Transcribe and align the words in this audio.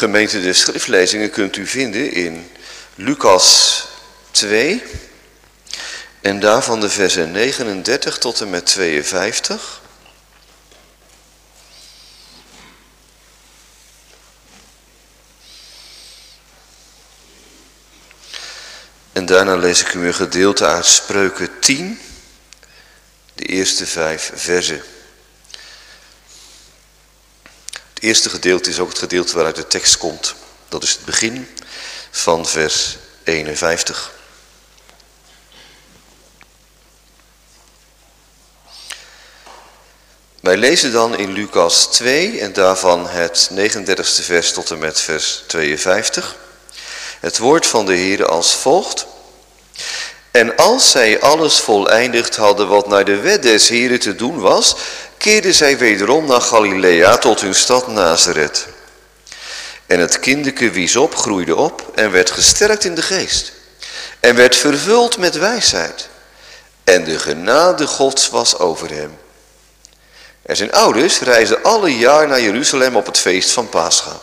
Gemeente 0.00 0.40
de 0.40 0.52
schriftlezingen 0.52 1.30
kunt 1.30 1.56
u 1.56 1.66
vinden 1.66 2.12
in 2.12 2.50
Lucas 2.94 3.88
2 4.30 4.82
en 6.20 6.40
daarvan 6.40 6.80
de 6.80 6.90
versen 6.90 7.30
39 7.30 8.18
tot 8.18 8.40
en 8.40 8.50
met 8.50 8.66
52. 8.66 9.80
En 19.12 19.26
daarna 19.26 19.56
lees 19.56 19.80
ik 19.80 19.94
u 19.94 20.06
een 20.06 20.14
gedeelte 20.14 20.66
uit 20.66 20.86
Spreuken 20.86 21.58
10, 21.58 22.00
de 23.34 23.44
eerste 23.44 23.86
vijf 23.86 24.32
versen. 24.34 24.82
Eerste 28.00 28.30
gedeelte 28.30 28.70
is 28.70 28.78
ook 28.78 28.88
het 28.88 28.98
gedeelte 28.98 29.34
waaruit 29.34 29.56
de 29.56 29.66
tekst 29.66 29.96
komt. 29.96 30.34
Dat 30.68 30.82
is 30.82 30.90
het 30.92 31.04
begin 31.04 31.48
van 32.10 32.46
vers 32.46 32.96
51. 33.24 34.12
Wij 40.40 40.56
lezen 40.56 40.92
dan 40.92 41.16
in 41.16 41.32
Lucas 41.32 41.86
2 41.86 42.40
en 42.40 42.52
daarvan 42.52 43.08
het 43.08 43.50
39ste 43.52 44.24
vers 44.24 44.52
tot 44.52 44.70
en 44.70 44.78
met 44.78 45.00
vers 45.00 45.42
52. 45.46 46.36
Het 47.20 47.38
woord 47.38 47.66
van 47.66 47.86
de 47.86 47.94
Heer 47.94 48.26
als 48.26 48.54
volgt. 48.54 49.06
En 50.30 50.56
als 50.56 50.90
zij 50.90 51.20
alles 51.20 51.58
voleindigd 51.60 52.36
hadden 52.36 52.68
wat 52.68 52.88
naar 52.88 53.04
de 53.04 53.16
wet 53.16 53.42
des 53.42 53.68
Heren 53.68 54.00
te 54.00 54.14
doen 54.14 54.38
was, 54.38 54.76
keerden 55.20 55.54
zij 55.54 55.78
wederom 55.78 56.26
naar 56.26 56.40
Galilea 56.40 57.18
tot 57.18 57.40
hun 57.40 57.54
stad 57.54 57.88
Nazareth. 57.88 58.66
En 59.86 60.00
het 60.00 60.20
kinderke 60.20 60.70
wies 60.70 60.96
op, 60.96 61.16
groeide 61.16 61.56
op 61.56 61.90
en 61.94 62.10
werd 62.10 62.30
gesterkt 62.30 62.84
in 62.84 62.94
de 62.94 63.02
geest. 63.02 63.52
En 64.20 64.34
werd 64.34 64.56
vervuld 64.56 65.18
met 65.18 65.38
wijsheid. 65.38 66.08
En 66.84 67.04
de 67.04 67.18
genade 67.18 67.86
gods 67.86 68.28
was 68.28 68.58
over 68.58 68.90
hem. 68.90 69.18
En 70.42 70.56
zijn 70.56 70.72
ouders 70.72 71.20
reisden 71.20 71.62
alle 71.62 71.98
jaar 71.98 72.28
naar 72.28 72.40
Jeruzalem 72.40 72.96
op 72.96 73.06
het 73.06 73.18
feest 73.18 73.50
van 73.50 73.68
Pascha. 73.68 74.20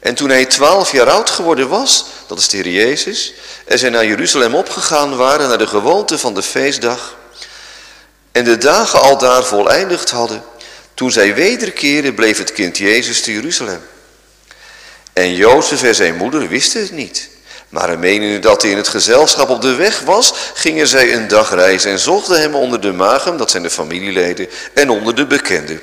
En 0.00 0.14
toen 0.14 0.28
hij 0.28 0.46
twaalf 0.46 0.92
jaar 0.92 1.10
oud 1.10 1.30
geworden 1.30 1.68
was, 1.68 2.04
dat 2.26 2.38
is 2.38 2.48
de 2.48 2.56
Heer 2.56 2.68
Jezus, 2.68 3.32
en 3.64 3.78
zij 3.78 3.90
naar 3.90 4.06
Jeruzalem 4.06 4.54
opgegaan 4.54 5.16
waren 5.16 5.48
naar 5.48 5.58
de 5.58 5.66
gewoonte 5.66 6.18
van 6.18 6.34
de 6.34 6.42
feestdag, 6.42 7.16
en 8.38 8.44
de 8.44 8.58
dagen 8.58 9.00
al 9.00 9.18
daar 9.18 9.44
voleindigd 9.44 10.10
hadden, 10.10 10.42
toen 10.94 11.10
zij 11.10 11.34
wederkeerden 11.34 12.14
bleef 12.14 12.38
het 12.38 12.52
kind 12.52 12.78
Jezus 12.78 13.22
te 13.22 13.32
Jeruzalem. 13.32 13.80
En 15.12 15.34
Jozef 15.34 15.82
en 15.82 15.94
zijn 15.94 16.16
moeder 16.16 16.48
wisten 16.48 16.80
het 16.80 16.92
niet. 16.92 17.28
Maar 17.68 17.98
menende 17.98 18.38
dat 18.38 18.62
hij 18.62 18.70
in 18.70 18.76
het 18.76 18.88
gezelschap 18.88 19.48
op 19.48 19.62
de 19.62 19.74
weg 19.74 20.00
was, 20.00 20.34
gingen 20.54 20.86
zij 20.86 21.14
een 21.14 21.28
dag 21.28 21.54
reizen 21.54 21.90
en 21.90 21.98
zochten 21.98 22.40
hem 22.40 22.54
onder 22.54 22.80
de 22.80 22.92
magen, 22.92 23.36
dat 23.36 23.50
zijn 23.50 23.62
de 23.62 23.70
familieleden, 23.70 24.48
en 24.74 24.90
onder 24.90 25.14
de 25.14 25.26
bekenden. 25.26 25.80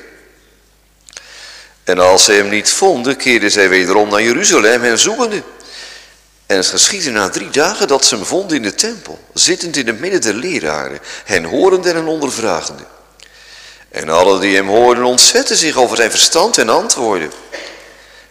En 1.84 1.98
als 1.98 2.24
ze 2.24 2.32
hem 2.32 2.48
niet 2.48 2.70
vonden, 2.70 3.16
keerden 3.16 3.50
zij 3.50 3.68
wederom 3.68 4.08
naar 4.08 4.22
Jeruzalem 4.22 4.84
en 4.84 4.98
zoekende. 4.98 5.42
En 6.46 6.56
het 6.56 6.66
geschiedde 6.66 7.10
na 7.10 7.28
drie 7.28 7.50
dagen 7.50 7.88
dat 7.88 8.04
ze 8.04 8.14
hem 8.14 8.24
vonden 8.24 8.56
in 8.56 8.62
de 8.62 8.74
tempel, 8.74 9.18
zittend 9.34 9.76
in 9.76 9.86
het 9.86 10.00
midden 10.00 10.20
der 10.20 10.34
leraren, 10.34 11.00
hen 11.24 11.44
horende 11.44 11.90
en 11.92 12.06
ondervragende. 12.06 12.84
En 13.88 14.08
alle 14.08 14.38
die 14.38 14.56
hem 14.56 14.68
hoorden 14.68 15.04
ontzetten 15.04 15.56
zich 15.56 15.76
over 15.76 15.96
zijn 15.96 16.10
verstand 16.10 16.58
en 16.58 16.68
antwoorden. 16.68 17.32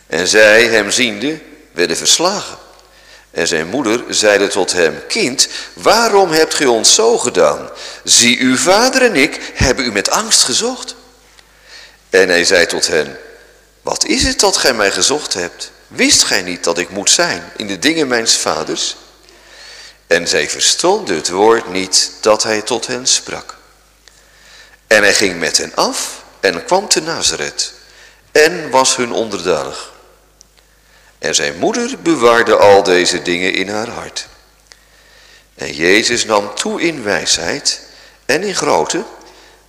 En 0.08 0.28
zij, 0.28 0.66
hem 0.66 0.92
ziende, 0.92 1.40
werden 1.72 1.98
verslagen. 1.98 2.58
En 3.32 3.48
zijn 3.48 3.68
moeder 3.68 4.04
zeide 4.10 4.48
tot 4.48 4.72
hem, 4.72 5.02
kind, 5.08 5.48
waarom 5.74 6.32
hebt 6.32 6.54
gij 6.54 6.66
ons 6.66 6.94
zo 6.94 7.18
gedaan? 7.18 7.70
Zie, 8.04 8.40
uw 8.40 8.58
vader 8.58 9.02
en 9.02 9.16
ik 9.16 9.52
hebben 9.54 9.86
u 9.86 9.92
met 9.92 10.10
angst 10.10 10.44
gezocht. 10.44 10.96
En 12.10 12.30
hij 12.30 12.46
zei 12.46 12.66
tot 12.66 12.88
hen, 12.88 13.18
wat 13.82 14.06
is 14.06 14.24
het 14.24 14.40
dat 14.40 14.58
gij 14.58 14.74
mij 14.74 14.92
gezocht 14.92 15.34
hebt? 15.34 15.72
Wist 15.96 16.24
gij 16.24 16.42
niet 16.42 16.64
dat 16.64 16.78
ik 16.78 16.90
moet 16.90 17.10
zijn 17.10 17.52
in 17.56 17.68
de 17.68 17.80
dingen 17.80 18.08
mijns 18.08 18.38
vaders? 18.38 18.96
En 20.08 20.28
zij 20.28 20.50
verstonden 20.50 21.16
het 21.16 21.30
woord 21.30 21.68
niet 21.68 22.12
dat 22.22 22.44
hij 22.44 22.62
tot 22.62 22.88
hen 22.88 23.08
sprak. 23.08 23.58
En 24.88 25.04
hij 25.04 25.14
ging 25.14 25.40
met 25.40 25.58
hen 25.58 25.76
af 25.76 26.24
en 26.40 26.66
kwam 26.66 26.88
te 26.88 27.02
Nazareth 27.02 27.74
en 28.32 28.70
was 28.70 28.96
hun 28.96 29.12
onderdanig. 29.12 29.94
En 31.20 31.36
zijn 31.36 31.58
moeder 31.58 32.00
bewaarde 32.00 32.56
al 32.56 32.84
deze 32.84 33.22
dingen 33.22 33.54
in 33.54 33.70
haar 33.70 33.90
hart. 33.90 34.28
En 35.56 35.74
Jezus 35.74 36.26
nam 36.26 36.56
toe 36.56 36.82
in 36.82 37.04
wijsheid 37.04 37.82
en 38.26 38.44
in 38.44 38.56
grootte 38.56 39.04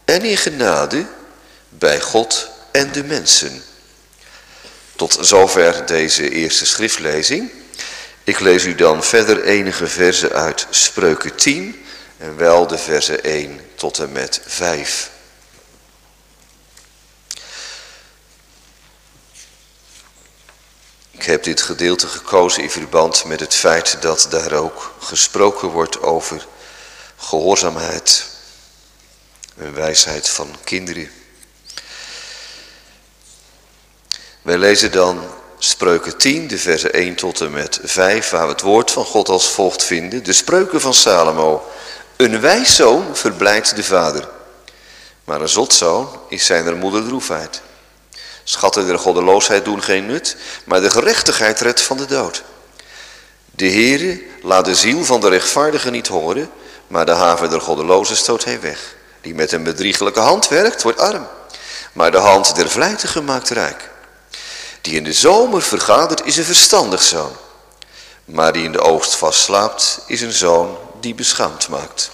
en 0.05 0.23
in 0.23 0.37
genade 0.37 1.07
bij 1.69 2.01
God 2.01 2.49
en 2.73 2.93
de 2.93 3.05
mensen. 3.05 3.65
Tot 4.97 5.19
zover 5.21 5.87
deze 5.87 6.31
eerste 6.31 6.67
schriftlezing. 6.67 7.51
Ik 8.25 8.41
lees 8.41 8.65
u 8.65 8.75
dan 8.75 9.05
verder 9.05 9.43
enige 9.45 9.87
versen 9.87 10.33
uit 10.33 10.67
Spreuken 10.71 11.37
10 11.37 11.85
en 12.17 12.37
wel 12.37 12.67
de 12.67 12.79
versen 12.79 13.25
1 13.25 13.61
tot 13.75 13.99
en 13.99 14.13
met 14.13 14.41
5. 14.47 15.11
Ik 21.11 21.23
heb 21.23 21.43
dit 21.43 21.63
gedeelte 21.63 22.09
gekozen 22.09 22.63
in 22.63 22.71
verband 22.71 23.25
met 23.25 23.41
het 23.41 23.55
feit 23.55 23.97
dat 24.01 24.27
daar 24.31 24.53
ook 24.53 24.95
gesproken 24.99 25.69
wordt 25.69 26.03
over 26.03 26.47
gehoorzaamheid 27.17 28.27
en 29.57 29.75
wijsheid 29.75 30.29
van 30.29 30.57
kinderen. 30.65 31.11
Wij 34.47 34.59
lezen 34.59 34.93
dan 34.93 35.21
Spreuken 35.59 36.17
10, 36.17 36.47
de 36.47 36.59
versen 36.59 36.93
1 36.93 37.15
tot 37.15 37.41
en 37.41 37.51
met 37.51 37.79
5, 37.83 38.31
waar 38.31 38.47
we 38.47 38.53
het 38.53 38.61
woord 38.61 38.91
van 38.91 39.05
God 39.05 39.29
als 39.29 39.49
volgt 39.49 39.85
vinden. 39.85 40.25
De 40.25 40.33
spreuken 40.33 40.81
van 40.81 40.95
Salomo. 40.95 41.71
Een 42.17 42.41
wijs 42.41 42.77
zoon 42.77 43.17
verblijdt 43.17 43.77
de 43.77 43.85
vader, 43.85 44.29
maar 45.25 45.41
een 45.41 45.49
zotzoon 45.49 46.09
is 46.29 46.47
zijn 46.47 46.79
moeder 46.79 47.05
droefheid. 47.05 47.61
Schatten 48.45 48.87
der 48.87 48.99
goddeloosheid 48.99 49.65
doen 49.65 49.83
geen 49.83 50.07
nut, 50.07 50.37
maar 50.65 50.81
de 50.81 50.91
gerechtigheid 50.91 51.61
redt 51.61 51.81
van 51.81 51.97
de 51.97 52.07
dood. 52.07 52.43
De 53.51 53.71
Heere 53.71 54.23
laat 54.43 54.65
de 54.65 54.75
ziel 54.75 55.05
van 55.05 55.21
de 55.21 55.29
rechtvaardige 55.29 55.91
niet 55.91 56.09
horen, 56.09 56.51
maar 56.87 57.07
de 57.07 57.13
haven 57.13 57.51
der 57.51 57.61
goddeloze 57.61 58.17
stoot 58.17 58.45
hij 58.45 58.61
weg. 58.61 58.95
Die 59.21 59.35
met 59.35 59.53
een 59.53 59.65
bedriegelijke 59.65 60.21
hand 60.21 60.49
werkt, 60.49 60.83
wordt 60.83 61.01
arm, 61.01 61.27
maar 61.93 62.11
de 62.11 62.19
hand 62.19 62.57
der 62.57 62.71
vlijtige 62.71 63.23
maakt 63.23 63.49
rijk. 63.49 63.95
Die 64.87 64.95
in 64.95 65.05
de 65.05 65.13
zomer 65.13 65.63
vergadert 65.63 66.25
is 66.25 66.37
een 66.37 66.45
verstandig 66.45 67.03
zoon. 67.03 67.37
Maar 68.25 68.53
die 68.53 68.65
in 68.65 68.73
de 68.73 68.81
oogst 68.81 69.15
vastslaapt 69.15 70.01
is 70.07 70.21
een 70.21 70.33
zoon 70.33 70.79
die 71.01 71.15
beschaamd 71.15 71.69
maakt. 71.69 72.11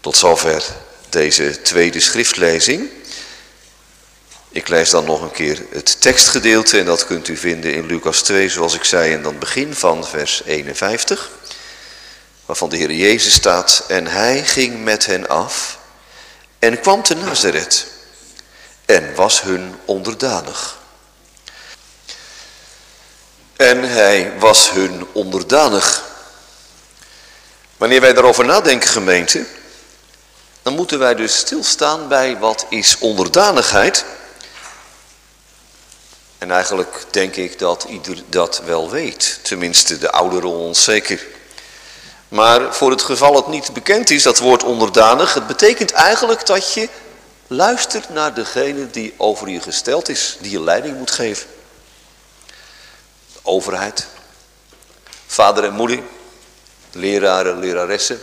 Tot 0.00 0.16
zover 0.16 0.64
deze 1.08 1.62
tweede 1.62 2.00
schriftlezing. 2.00 2.90
Ik 4.48 4.68
lees 4.68 4.90
dan 4.90 5.04
nog 5.04 5.22
een 5.22 5.30
keer 5.30 5.62
het 5.70 6.00
tekstgedeelte 6.00 6.78
en 6.78 6.84
dat 6.84 7.06
kunt 7.06 7.28
u 7.28 7.36
vinden 7.36 7.74
in 7.74 7.86
Lucas 7.86 8.22
2 8.22 8.48
zoals 8.48 8.74
ik 8.74 8.84
zei 8.84 9.12
in 9.12 9.24
het 9.24 9.38
begin 9.38 9.74
van 9.74 10.06
vers 10.06 10.42
51. 10.44 11.30
Waarvan 12.46 12.68
de 12.68 12.76
Heer 12.76 12.92
Jezus 12.92 13.34
staat 13.34 13.84
en 13.88 14.06
hij 14.06 14.44
ging 14.44 14.84
met 14.84 15.06
hen 15.06 15.28
af 15.28 15.78
en 16.58 16.80
kwam 16.80 17.02
te 17.02 17.14
Nazareth 17.14 17.86
en 18.84 19.14
was 19.14 19.42
hun 19.42 19.74
onderdanig. 19.84 20.80
En 23.62 23.82
hij 23.82 24.32
was 24.38 24.70
hun 24.70 25.06
onderdanig. 25.12 26.02
Wanneer 27.76 28.00
wij 28.00 28.12
daarover 28.12 28.44
nadenken 28.44 28.88
gemeente, 28.88 29.46
dan 30.62 30.74
moeten 30.74 30.98
wij 30.98 31.14
dus 31.14 31.36
stilstaan 31.36 32.08
bij 32.08 32.38
wat 32.38 32.66
is 32.68 32.98
onderdanigheid. 32.98 34.04
En 36.38 36.50
eigenlijk 36.50 37.04
denk 37.10 37.36
ik 37.36 37.58
dat 37.58 37.86
ieder 37.88 38.22
dat 38.26 38.62
wel 38.64 38.90
weet, 38.90 39.38
tenminste 39.42 39.98
de 39.98 40.10
ouderen 40.10 40.50
ons 40.50 40.84
zeker. 40.84 41.26
Maar 42.28 42.74
voor 42.74 42.90
het 42.90 43.02
geval 43.02 43.34
het 43.34 43.46
niet 43.46 43.72
bekend 43.72 44.10
is, 44.10 44.22
dat 44.22 44.38
woord 44.38 44.62
onderdanig, 44.62 45.34
het 45.34 45.46
betekent 45.46 45.92
eigenlijk 45.92 46.46
dat 46.46 46.72
je 46.72 46.88
luistert 47.46 48.08
naar 48.08 48.34
degene 48.34 48.90
die 48.90 49.14
over 49.16 49.48
je 49.48 49.60
gesteld 49.60 50.08
is, 50.08 50.36
die 50.40 50.50
je 50.50 50.60
leiding 50.60 50.98
moet 50.98 51.10
geven 51.10 51.51
overheid, 53.42 54.06
vader 55.26 55.64
en 55.64 55.72
moeder, 55.72 56.00
leraren, 56.92 57.58
leraressen, 57.58 58.20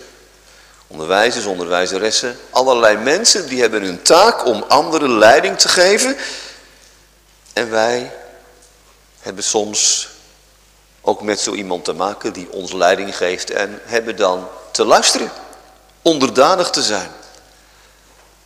onderwijzers, 0.87 1.45
onderwijzeressen. 1.45 2.39
Allerlei 2.49 2.97
mensen 2.97 3.47
die 3.47 3.61
hebben 3.61 3.83
hun 3.83 4.01
taak 4.01 4.45
om 4.45 4.65
anderen 4.67 5.17
leiding 5.17 5.57
te 5.57 5.67
geven. 5.67 6.17
En 7.53 7.69
wij 7.69 8.11
hebben 9.19 9.43
soms 9.43 10.09
ook 11.01 11.21
met 11.21 11.39
zo 11.39 11.53
iemand 11.53 11.85
te 11.85 11.93
maken 11.93 12.33
die 12.33 12.51
ons 12.51 12.71
leiding 12.71 13.17
geeft 13.17 13.51
en 13.51 13.81
hebben 13.83 14.15
dan 14.15 14.47
te 14.71 14.85
luisteren, 14.85 15.31
onderdanig 16.01 16.69
te 16.69 16.83
zijn. 16.83 17.11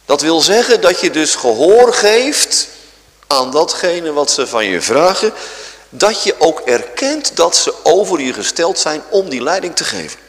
Dat 0.05 0.21
wil 0.21 0.41
zeggen 0.41 0.81
dat 0.81 0.99
je 0.99 1.09
dus 1.09 1.35
gehoor 1.35 1.93
geeft 1.93 2.67
aan 3.27 3.51
datgene 3.51 4.11
wat 4.11 4.31
ze 4.31 4.47
van 4.47 4.65
je 4.65 4.81
vragen, 4.81 5.33
dat 5.95 6.23
je 6.23 6.35
ook 6.39 6.59
erkent 6.59 7.35
dat 7.35 7.55
ze 7.55 7.73
over 7.83 8.19
je 8.19 8.33
gesteld 8.33 8.79
zijn 8.79 9.01
om 9.09 9.29
die 9.29 9.43
leiding 9.43 9.75
te 9.75 9.83
geven. 9.83 10.19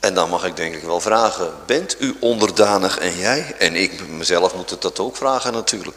En 0.00 0.14
dan 0.14 0.28
mag 0.28 0.44
ik 0.44 0.56
denk 0.56 0.74
ik 0.74 0.82
wel 0.82 1.00
vragen, 1.00 1.54
bent 1.66 1.96
u 1.98 2.16
onderdanig 2.20 2.98
en 2.98 3.16
jij? 3.16 3.54
En 3.58 3.76
ik 3.76 4.08
mezelf 4.08 4.54
moet 4.54 4.70
het 4.70 4.82
dat 4.82 4.98
ook 4.98 5.16
vragen 5.16 5.52
natuurlijk. 5.52 5.96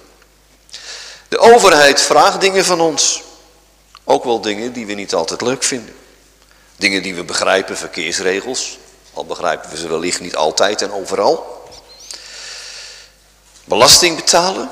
De 1.28 1.38
overheid 1.38 2.02
vraagt 2.02 2.42
dingen 2.42 2.66
van 2.66 2.82
ons. 2.82 3.22
Ook 4.04 4.24
wel 4.24 4.42
dingen 4.42 4.74
die 4.74 4.86
we 4.86 4.94
niet 4.94 5.14
altijd 5.14 5.42
leuk 5.42 5.64
vinden. 5.64 5.96
Dingen 6.76 7.04
die 7.04 7.16
we 7.16 7.24
begrijpen, 7.24 7.78
verkeersregels. 7.78 8.78
Al 9.14 9.26
begrijpen 9.26 9.70
we 9.70 9.78
ze 9.78 9.88
wellicht 9.88 10.20
niet 10.20 10.36
altijd 10.36 10.82
en 10.82 10.92
overal. 10.92 11.68
Belasting 13.64 14.16
betalen. 14.16 14.72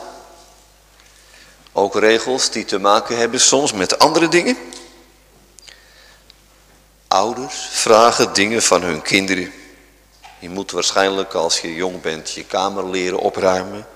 Ook 1.72 1.96
regels 1.96 2.52
die 2.52 2.66
te 2.66 2.80
maken 2.80 3.18
hebben 3.18 3.40
soms 3.40 3.74
met 3.74 4.00
andere 4.00 4.28
dingen. 4.28 4.58
Ouders 7.08 7.68
vragen 7.72 8.34
dingen 8.34 8.62
van 8.62 8.82
hun 8.82 9.02
kinderen. 9.02 9.54
Je 10.40 10.50
moet 10.50 10.72
waarschijnlijk 10.72 11.34
als 11.34 11.60
je 11.60 11.76
jong 11.76 12.02
bent 12.02 12.32
je 12.32 12.44
kamer 12.44 12.90
leren 12.90 13.20
opruimen. 13.20 13.88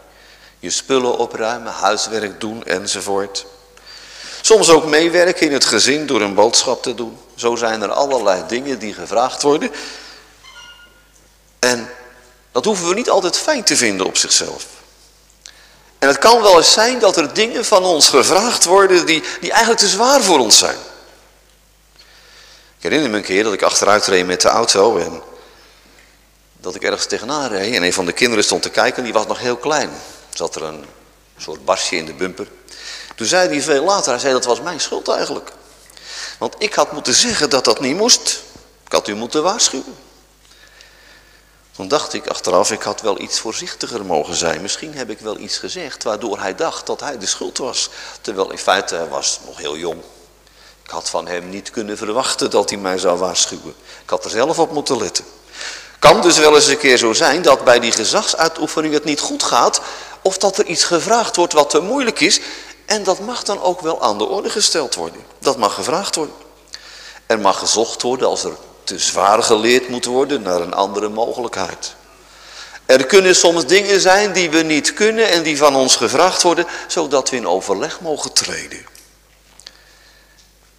Je 0.60 0.70
spullen 0.70 1.18
opruimen, 1.18 1.72
huiswerk 1.72 2.40
doen 2.40 2.64
enzovoort. 2.64 3.46
Soms 4.42 4.70
ook 4.70 4.86
meewerken 4.86 5.48
in 5.48 5.54
het 5.54 5.66
gezin 5.66 6.06
door 6.06 6.22
een 6.22 6.34
boodschap 6.34 6.84
te 6.84 6.96
doen. 6.96 7.18
Zo 7.36 7.56
zijn 7.56 7.82
er 7.82 7.92
allerlei 7.92 8.44
dingen 8.48 8.80
die 8.80 8.94
gevraagd 8.94 9.42
worden. 9.42 9.72
En 11.60 11.90
dat 12.52 12.66
hoeven 12.66 12.88
we 12.88 12.94
niet 12.94 13.10
altijd 13.10 13.38
fijn 13.38 13.64
te 13.64 13.76
vinden 13.78 14.06
op 14.06 14.18
zichzelf. 14.18 14.66
En 16.04 16.10
het 16.10 16.18
kan 16.18 16.42
wel 16.42 16.58
eens 16.58 16.72
zijn 16.72 17.00
dat 17.00 17.18
er 17.18 17.34
dingen 17.34 17.66
van 17.66 17.84
ons 17.84 18.10
gevraagd 18.10 18.64
worden 18.64 19.06
die, 19.06 19.24
die 19.40 19.50
eigenlijk 19.52 19.80
te 19.80 19.88
zwaar 19.88 20.22
voor 20.22 20.40
ons 20.40 20.58
zijn. 20.58 20.78
Ik 22.78 22.84
herinner 22.90 23.10
me 23.10 23.18
een 23.18 23.24
keer 23.24 23.44
dat 23.44 23.54
ik 23.54 23.62
achteruit 23.62 24.06
reed 24.06 24.26
met 24.26 24.42
de 24.42 24.48
auto 24.48 24.98
en 24.98 25.22
dat 26.58 26.76
ik 26.76 26.84
ergens 26.84 27.06
tegenaan 27.06 27.50
reed 27.50 27.76
en 27.76 27.84
een 27.84 27.94
van 27.94 28.06
de 28.06 28.12
kinderen 28.12 28.44
stond 28.44 28.62
te 28.62 28.70
kijken, 28.70 29.04
die 29.04 29.14
was 29.14 29.28
nog 29.28 29.40
heel 29.40 29.56
klein. 29.56 29.90
Zat 30.34 30.56
er 30.56 30.64
een 30.64 30.86
soort 31.38 31.66
barsje 31.66 31.96
in 31.96 32.06
de 32.06 32.14
bumper. 32.14 32.48
Toen 33.16 33.28
zei 33.28 33.50
hij 33.50 33.62
veel 33.62 33.84
later, 33.84 34.12
hij 34.12 34.20
zei 34.20 34.34
dat 34.34 34.46
was 34.46 34.62
mijn 34.62 34.80
schuld 34.80 35.08
eigenlijk. 35.08 35.52
Want 36.38 36.56
ik 36.58 36.74
had 36.74 36.92
moeten 36.92 37.14
zeggen 37.14 37.50
dat 37.50 37.66
dat 37.66 37.80
niet 37.80 37.98
moest. 37.98 38.42
Ik 38.86 38.92
had 38.92 39.08
u 39.08 39.16
moeten 39.16 39.44
waarschuwen. 39.44 39.96
Toen 41.76 41.88
dacht 41.88 42.14
ik 42.14 42.28
achteraf, 42.28 42.72
ik 42.72 42.82
had 42.82 43.02
wel 43.02 43.20
iets 43.20 43.40
voorzichtiger 43.40 44.06
mogen 44.06 44.36
zijn. 44.36 44.62
Misschien 44.62 44.94
heb 44.94 45.10
ik 45.10 45.20
wel 45.20 45.38
iets 45.38 45.58
gezegd 45.58 46.04
waardoor 46.04 46.40
hij 46.40 46.56
dacht 46.56 46.86
dat 46.86 47.00
hij 47.00 47.18
de 47.18 47.26
schuld 47.26 47.58
was. 47.58 47.90
Terwijl 48.22 48.52
in 48.52 48.58
feite 48.58 48.96
hij 48.96 49.08
was 49.08 49.40
nog 49.46 49.58
heel 49.58 49.78
jong. 49.78 50.02
Ik 50.84 50.90
had 50.90 51.10
van 51.10 51.28
hem 51.28 51.50
niet 51.50 51.70
kunnen 51.70 51.98
verwachten 51.98 52.50
dat 52.50 52.70
hij 52.70 52.80
mij 52.80 52.98
zou 52.98 53.18
waarschuwen. 53.18 53.76
Ik 54.04 54.10
had 54.10 54.26
er 54.26 54.32
zelf 54.32 54.60
op 54.60 54.72
moeten 54.72 54.98
letten. 54.98 55.26
Kan 56.00 56.22
dus 56.22 56.38
wel 56.38 56.56
eens 56.56 56.68
een 56.68 56.78
keer 56.78 56.98
zo 56.98 57.14
zijn 57.14 57.42
dat 57.42 57.64
bij 57.64 57.80
die 57.80 57.92
gezagsuitoefening 57.92 58.94
het 58.94 59.04
niet 59.04 59.20
goed 59.20 59.44
gaat. 59.44 59.82
Of 60.22 60.38
dat 60.38 60.58
er 60.58 60.66
iets 60.66 60.84
gevraagd 60.84 61.36
wordt 61.36 61.54
wat 61.54 61.70
te 61.70 61.80
moeilijk 61.80 62.20
is. 62.20 62.42
En 62.86 63.04
dat 63.04 63.20
mag 63.20 63.44
dan 63.44 63.62
ook 63.62 63.82
wel 63.82 64.02
aan 64.02 64.18
de 64.18 64.26
orde 64.26 64.50
gesteld 64.50 64.96
worden. 64.96 65.26
Dat 65.40 65.58
mag 65.58 65.74
gevraagd 65.74 66.16
worden. 66.16 66.36
Er 67.26 67.40
mag 67.40 67.60
gezocht 67.60 68.02
worden 68.02 68.28
als 68.28 68.44
er 68.44 68.56
te 68.84 69.00
zwaar 69.00 69.44
geleerd 69.44 69.90
moet 69.90 70.06
worden 70.06 70.42
naar 70.42 70.62
een 70.62 70.74
andere 70.74 71.10
mogelijkheid. 71.10 71.96
Er 72.86 73.06
kunnen 73.06 73.36
soms 73.36 73.66
dingen 73.66 74.00
zijn 74.00 74.34
die 74.34 74.50
we 74.50 74.62
niet 74.62 74.94
kunnen 74.94 75.30
en 75.30 75.44
die 75.44 75.58
van 75.58 75.76
ons 75.76 75.96
gevraagd 75.96 76.42
worden, 76.42 76.66
zodat 76.88 77.30
we 77.30 77.36
in 77.36 77.48
overleg 77.48 78.02
mogen 78.02 78.34
treden. 78.34 78.86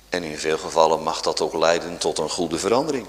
En 0.09 0.23
in 0.23 0.39
veel 0.39 0.59
gevallen 0.59 1.03
mag 1.03 1.21
dat 1.21 1.41
ook 1.41 1.55
leiden 1.55 1.99
tot 1.99 2.19
een 2.19 2.31
goede 2.31 2.59
verandering. 2.59 3.06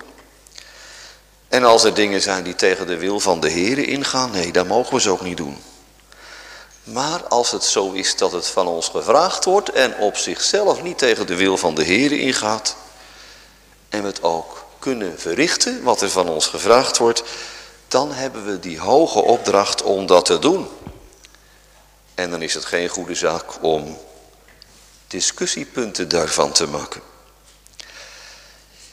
En 1.47 1.63
als 1.63 1.83
er 1.83 1.93
dingen 1.93 2.21
zijn 2.21 2.43
die 2.43 2.55
tegen 2.55 2.87
de 2.87 2.97
wil 2.97 3.19
van 3.19 3.39
de 3.39 3.49
Heer 3.49 3.77
ingaan, 3.77 4.31
nee, 4.31 4.51
dan 4.51 4.67
mogen 4.67 4.93
we 4.93 5.01
ze 5.01 5.09
ook 5.09 5.21
niet 5.21 5.37
doen. 5.37 5.57
Maar 6.83 7.23
als 7.23 7.51
het 7.51 7.63
zo 7.63 7.91
is 7.91 8.17
dat 8.17 8.31
het 8.31 8.47
van 8.47 8.67
ons 8.67 8.89
gevraagd 8.89 9.45
wordt 9.45 9.69
en 9.69 9.97
op 9.97 10.17
zichzelf 10.17 10.81
niet 10.81 10.97
tegen 10.97 11.27
de 11.27 11.35
wil 11.35 11.57
van 11.57 11.75
de 11.75 11.83
Heer 11.83 12.11
ingaat, 12.11 12.75
en 13.89 14.01
we 14.01 14.07
het 14.07 14.23
ook 14.23 14.64
kunnen 14.85 15.19
verrichten, 15.19 15.83
wat 15.83 16.01
er 16.01 16.09
van 16.09 16.29
ons 16.29 16.47
gevraagd 16.47 16.97
wordt, 16.97 17.23
dan 17.87 18.11
hebben 18.11 18.45
we 18.45 18.59
die 18.59 18.79
hoge 18.79 19.19
opdracht 19.19 19.81
om 19.81 20.05
dat 20.05 20.25
te 20.25 20.39
doen. 20.39 20.67
En 22.15 22.31
dan 22.31 22.41
is 22.41 22.53
het 22.53 22.65
geen 22.65 22.87
goede 22.87 23.15
zaak 23.15 23.63
om 23.63 23.97
discussiepunten 25.07 26.09
daarvan 26.09 26.51
te 26.51 26.67
maken. 26.67 27.01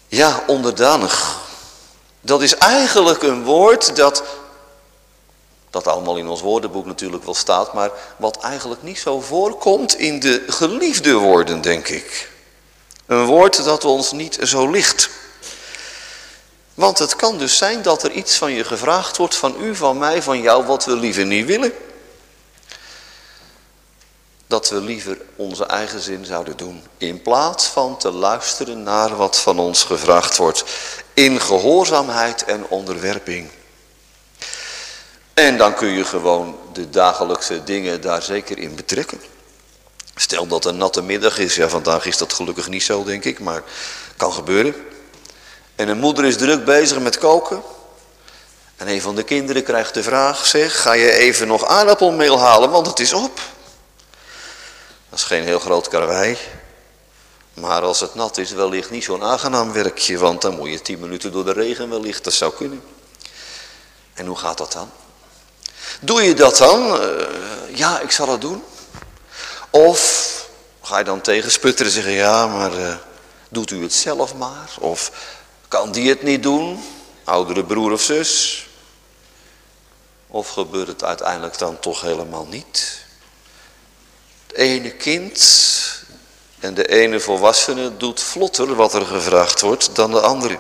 Ja, 0.09 0.45
onderdanig. 0.47 1.41
Dat 2.21 2.43
is 2.43 2.57
eigenlijk 2.57 3.23
een 3.23 3.45
woord 3.45 3.97
dat, 3.97 4.23
dat 5.71 5.87
allemaal 5.87 6.17
in 6.17 6.29
ons 6.29 6.41
woordenboek 6.41 6.87
natuurlijk 6.87 7.25
wel 7.25 7.35
staat, 7.35 7.73
maar 7.73 7.91
wat 8.17 8.43
eigenlijk 8.43 8.83
niet 8.83 8.99
zo 8.99 9.21
voorkomt 9.21 9.99
in 9.99 10.21
de 10.21 10.45
geliefde 10.47 11.13
woorden, 11.13 11.61
denk 11.61 11.89
ik. 11.89 12.31
Een 13.07 13.25
woord 13.25 13.65
dat 13.65 13.85
ons 13.85 14.13
niet 14.13 14.39
zo 14.43 14.71
ligt. 14.71 15.21
Want 16.75 16.99
het 16.99 17.17
kan 17.17 17.39
dus 17.39 17.57
zijn 17.57 17.83
dat 17.83 18.03
er 18.03 18.11
iets 18.11 18.37
van 18.37 18.53
je 18.53 18.65
gevraagd 18.65 19.17
wordt, 19.17 19.37
van 19.37 19.55
u, 19.61 19.75
van 19.75 19.99
mij, 19.99 20.23
van 20.23 20.41
jou, 20.41 20.65
wat 20.67 20.85
we 20.85 20.97
liever 20.97 21.27
niet 21.27 21.47
willen. 21.47 21.73
Dat 24.47 24.69
we 24.69 24.81
liever 24.81 25.19
onze 25.37 25.67
eigen 25.67 26.01
zin 26.01 26.25
zouden 26.25 26.57
doen, 26.57 26.83
in 26.99 27.23
plaats 27.23 27.67
van 27.67 27.97
te 27.97 28.11
luisteren 28.11 28.83
naar 28.83 29.17
wat 29.17 29.37
van 29.41 29.59
ons 29.59 29.85
gevraagd 29.85 30.37
wordt. 30.37 30.65
In 31.15 31.41
gehoorzaamheid 31.41 32.45
en 32.45 32.67
onderwerping. 32.69 33.51
En 35.35 35.57
dan 35.57 35.75
kun 35.75 35.89
je 35.89 36.05
gewoon 36.05 36.59
de 36.73 36.91
dagelijkse 36.91 37.65
dingen 37.65 38.01
daar 38.01 38.23
zeker 38.23 38.59
in 38.59 38.75
betrekken. 38.75 39.21
Stel 40.15 40.47
dat 40.47 40.65
een 40.65 40.77
natte 40.77 41.03
middag 41.03 41.39
is, 41.39 41.55
ja 41.55 41.69
vandaag 41.69 42.07
is 42.07 42.19
dat 42.19 42.33
gelukkig 42.33 42.69
niet 42.69 42.83
zo 42.83 43.05
denk 43.05 43.25
ik, 43.25 43.39
maar 43.39 43.63
kan 44.17 44.33
gebeuren. 44.33 44.75
En 45.77 45.89
een 45.89 45.99
moeder 45.99 46.25
is 46.25 46.37
druk 46.37 46.65
bezig 46.65 46.99
met 46.99 47.19
koken. 47.19 47.63
En 48.77 48.89
een 48.89 49.01
van 49.01 49.15
de 49.15 49.23
kinderen 49.23 49.63
krijgt 49.63 49.95
de 49.95 50.03
vraag, 50.03 50.47
zeg, 50.47 50.83
ga 50.83 50.93
je 50.93 51.13
even 51.13 51.47
nog 51.47 51.67
aardappelmeel 51.67 52.39
halen, 52.39 52.71
want 52.71 52.87
het 52.87 53.01
is 53.01 53.13
op. 53.13 53.41
Dat 55.09 55.19
is 55.19 55.25
geen 55.25 55.45
heel 55.45 55.59
groot 55.59 55.89
karwei. 55.89 56.39
Maar 57.55 57.83
als 57.83 58.01
het 58.01 58.15
nat 58.15 58.39
is, 58.39 58.51
wellicht 58.51 58.91
niet 58.91 59.05
zo'n 59.05 59.23
aangenaam 59.23 59.73
werkje, 59.73 60.19
want 60.19 60.43
dan 60.43 60.57
moet 60.57 60.71
je 60.71 60.83
tien 60.83 61.01
minuten 61.01 61.33
door 61.33 61.45
de 61.45 61.53
regen 61.53 61.91
wellicht, 61.91 62.25
dat 62.25 62.33
zou 62.33 62.53
kunnen. 62.55 62.83
En 64.15 64.27
hoe 64.27 64.37
gaat 64.37 64.59
dat 64.59 64.73
dan? 64.73 64.91
Doe 66.01 66.23
je 66.23 66.35
dat 66.35 66.57
dan? 66.57 67.03
Uh, 67.03 67.27
ja, 67.75 68.01
ik 68.01 68.11
zal 68.11 68.29
het 68.29 68.41
doen. 68.41 68.65
Of 69.71 70.31
ga 70.83 70.99
je 70.99 71.05
dan 71.05 71.21
tegensputteren 71.21 71.87
en 71.87 71.93
zeggen, 71.93 72.13
ja, 72.13 72.47
maar 72.47 72.79
uh, 72.79 72.95
doet 73.49 73.71
u 73.71 73.83
het 73.83 73.95
zelf 73.95 74.35
maar? 74.35 74.71
Of 74.79 75.11
kan 75.73 75.93
die 75.93 76.09
het 76.09 76.23
niet 76.23 76.43
doen? 76.43 76.85
Oudere 77.25 77.65
broer 77.65 77.93
of 77.93 78.03
zus? 78.03 78.67
Of 80.27 80.49
gebeurt 80.49 80.89
het 80.89 81.05
uiteindelijk 81.05 81.59
dan 81.59 81.79
toch 81.81 82.01
helemaal 82.01 82.47
niet? 82.47 83.05
Het 84.47 84.57
ene 84.57 84.91
kind 84.91 85.41
en 86.59 86.75
de 86.75 86.89
ene 86.89 87.21
volwassene 87.21 87.97
doet 87.97 88.23
vlotter 88.23 88.75
wat 88.75 88.95
er 88.95 89.07
gevraagd 89.07 89.61
wordt 89.61 89.95
dan 89.95 90.11
de 90.11 90.21
andere. 90.21 90.59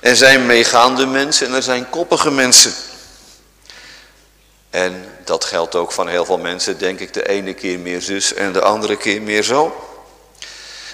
Er 0.00 0.16
zijn 0.16 0.46
meegaande 0.46 1.06
mensen 1.06 1.46
en 1.46 1.54
er 1.54 1.62
zijn 1.62 1.90
koppige 1.90 2.30
mensen. 2.30 2.74
En 4.70 5.04
dat 5.24 5.44
geldt 5.44 5.74
ook 5.74 5.92
van 5.92 6.08
heel 6.08 6.24
veel 6.24 6.38
mensen, 6.38 6.78
denk 6.78 7.00
ik, 7.00 7.12
de 7.12 7.28
ene 7.28 7.54
keer 7.54 7.78
meer 7.78 8.00
zus 8.02 8.34
en 8.34 8.52
de 8.52 8.62
andere 8.62 8.96
keer 8.96 9.22
meer 9.22 9.42
zo. 9.42 9.91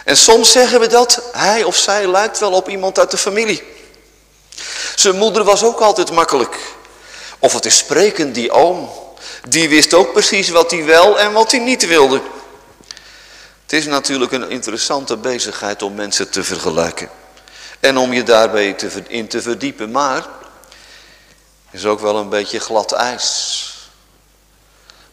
En 0.08 0.16
soms 0.16 0.52
zeggen 0.52 0.80
we 0.80 0.86
dat, 0.86 1.22
hij 1.32 1.64
of 1.64 1.76
zij 1.76 2.06
lijkt 2.06 2.38
wel 2.38 2.52
op 2.52 2.68
iemand 2.68 2.98
uit 2.98 3.10
de 3.10 3.16
familie. 3.16 3.62
Zijn 4.94 5.16
moeder 5.16 5.44
was 5.44 5.62
ook 5.62 5.80
altijd 5.80 6.10
makkelijk. 6.10 6.58
Of 7.38 7.52
het 7.52 7.64
is 7.64 7.76
spreken, 7.76 8.32
die 8.32 8.50
oom. 8.50 8.90
Die 9.48 9.68
wist 9.68 9.94
ook 9.94 10.12
precies 10.12 10.48
wat 10.48 10.70
hij 10.70 10.84
wel 10.84 11.18
en 11.18 11.32
wat 11.32 11.50
hij 11.50 11.60
niet 11.60 11.86
wilde. 11.86 12.20
Het 13.62 13.72
is 13.72 13.86
natuurlijk 13.86 14.32
een 14.32 14.50
interessante 14.50 15.16
bezigheid 15.16 15.82
om 15.82 15.94
mensen 15.94 16.30
te 16.30 16.44
vergelijken. 16.44 17.10
En 17.80 17.96
om 17.96 18.12
je 18.12 18.22
daarbij 18.22 18.76
in 19.06 19.28
te 19.28 19.42
verdiepen. 19.42 19.90
Maar 19.90 20.26
is 21.70 21.84
ook 21.84 22.00
wel 22.00 22.16
een 22.16 22.28
beetje 22.28 22.60
glad 22.60 22.92
ijs. 22.92 23.64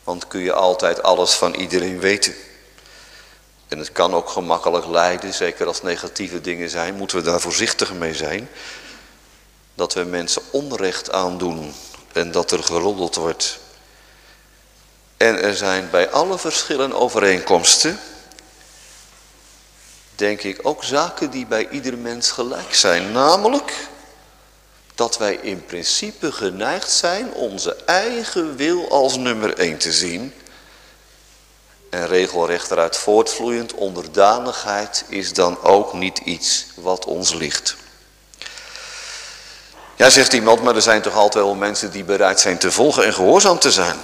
Want 0.04 0.28
kun 0.28 0.40
je 0.40 0.54
altijd 0.54 1.04
alles 1.04 1.32
van 1.32 1.54
iedereen 1.54 2.00
weten. 2.00 2.36
En 3.68 3.80
het 3.80 3.92
kan 3.92 4.14
ook 4.14 4.30
gemakkelijk 4.30 4.86
leiden, 4.86 5.34
zeker 5.34 5.68
als 5.68 5.82
negatieve 5.82 6.42
dingen 6.42 6.70
zijn, 6.70 6.96
moeten 6.96 7.18
we 7.18 7.24
daar 7.24 7.42
voorzichtig 7.42 7.94
mee 7.94 8.14
zijn. 8.14 8.50
Dat 9.76 9.94
we 9.94 10.04
mensen 10.04 10.42
onrecht 10.52 11.12
aandoen 11.12 11.74
en 12.14 12.32
dat 12.32 12.52
er 12.52 12.64
geroddeld 12.64 13.16
wordt. 13.16 13.60
En 15.18 15.42
er 15.42 15.56
zijn 15.56 15.90
bij 15.90 16.10
alle 16.10 16.38
verschillen 16.38 16.94
overeenkomsten, 16.94 18.00
denk 20.16 20.42
ik 20.42 20.60
ook 20.64 20.84
zaken 20.84 21.30
die 21.32 21.46
bij 21.46 21.70
ieder 21.70 21.98
mens 21.98 22.32
gelijk 22.32 22.76
zijn. 22.76 23.12
Namelijk 23.12 23.74
dat 24.96 25.18
wij 25.18 25.36
in 25.36 25.66
principe 25.66 26.32
geneigd 26.32 26.92
zijn 26.92 27.34
onze 27.34 27.76
eigen 27.86 28.56
wil 28.56 28.90
als 28.92 29.18
nummer 29.18 29.58
één 29.58 29.78
te 29.78 29.92
zien. 29.92 30.34
En 31.96 32.08
regelrecht 32.08 32.72
eruit 32.72 32.98
voortvloeiend 32.98 33.74
onderdanigheid 33.74 35.06
is 35.08 35.34
dan 35.34 35.62
ook 35.62 35.94
niet 35.94 36.18
iets 36.18 36.66
wat 36.76 37.06
ons 37.06 37.34
ligt. 37.34 37.76
Ja, 39.96 40.10
zegt 40.10 40.34
iemand, 40.34 40.62
maar 40.62 40.76
er 40.76 40.82
zijn 40.82 41.02
toch 41.02 41.16
altijd 41.16 41.44
wel 41.44 41.56
mensen 41.56 41.92
die 41.92 42.04
bereid 42.04 42.40
zijn 42.40 42.58
te 42.58 42.72
volgen 42.72 43.06
en 43.06 43.14
gehoorzaam 43.14 43.60
te 43.60 43.72
zijn. 43.72 43.98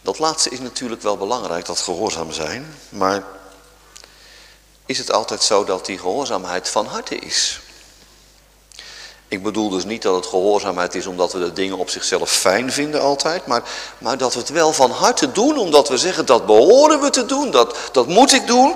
Dat 0.00 0.18
laatste 0.18 0.50
is 0.50 0.60
natuurlijk 0.60 1.02
wel 1.02 1.16
belangrijk, 1.16 1.66
dat 1.66 1.78
gehoorzaam 1.78 2.32
zijn. 2.32 2.74
Maar 2.88 3.22
is 4.86 4.98
het 4.98 5.12
altijd 5.12 5.42
zo 5.42 5.64
dat 5.64 5.86
die 5.86 5.98
gehoorzaamheid 5.98 6.68
van 6.68 6.86
harte 6.86 7.16
is? 7.16 7.60
Ik 9.28 9.42
bedoel 9.42 9.68
dus 9.68 9.84
niet 9.84 10.02
dat 10.02 10.14
het 10.14 10.26
gehoorzaamheid 10.26 10.94
is 10.94 11.06
omdat 11.06 11.32
we 11.32 11.38
de 11.38 11.52
dingen 11.52 11.78
op 11.78 11.90
zichzelf 11.90 12.30
fijn 12.30 12.72
vinden 12.72 13.00
altijd. 13.00 13.46
Maar, 13.46 13.62
maar 13.98 14.18
dat 14.18 14.34
we 14.34 14.40
het 14.40 14.48
wel 14.48 14.72
van 14.72 14.90
harte 14.90 15.32
doen 15.32 15.58
omdat 15.58 15.88
we 15.88 15.98
zeggen 15.98 16.26
dat 16.26 16.46
behoren 16.46 17.00
we 17.00 17.10
te 17.10 17.26
doen. 17.26 17.50
Dat, 17.50 17.76
dat 17.92 18.06
moet 18.06 18.32
ik 18.32 18.46
doen. 18.46 18.74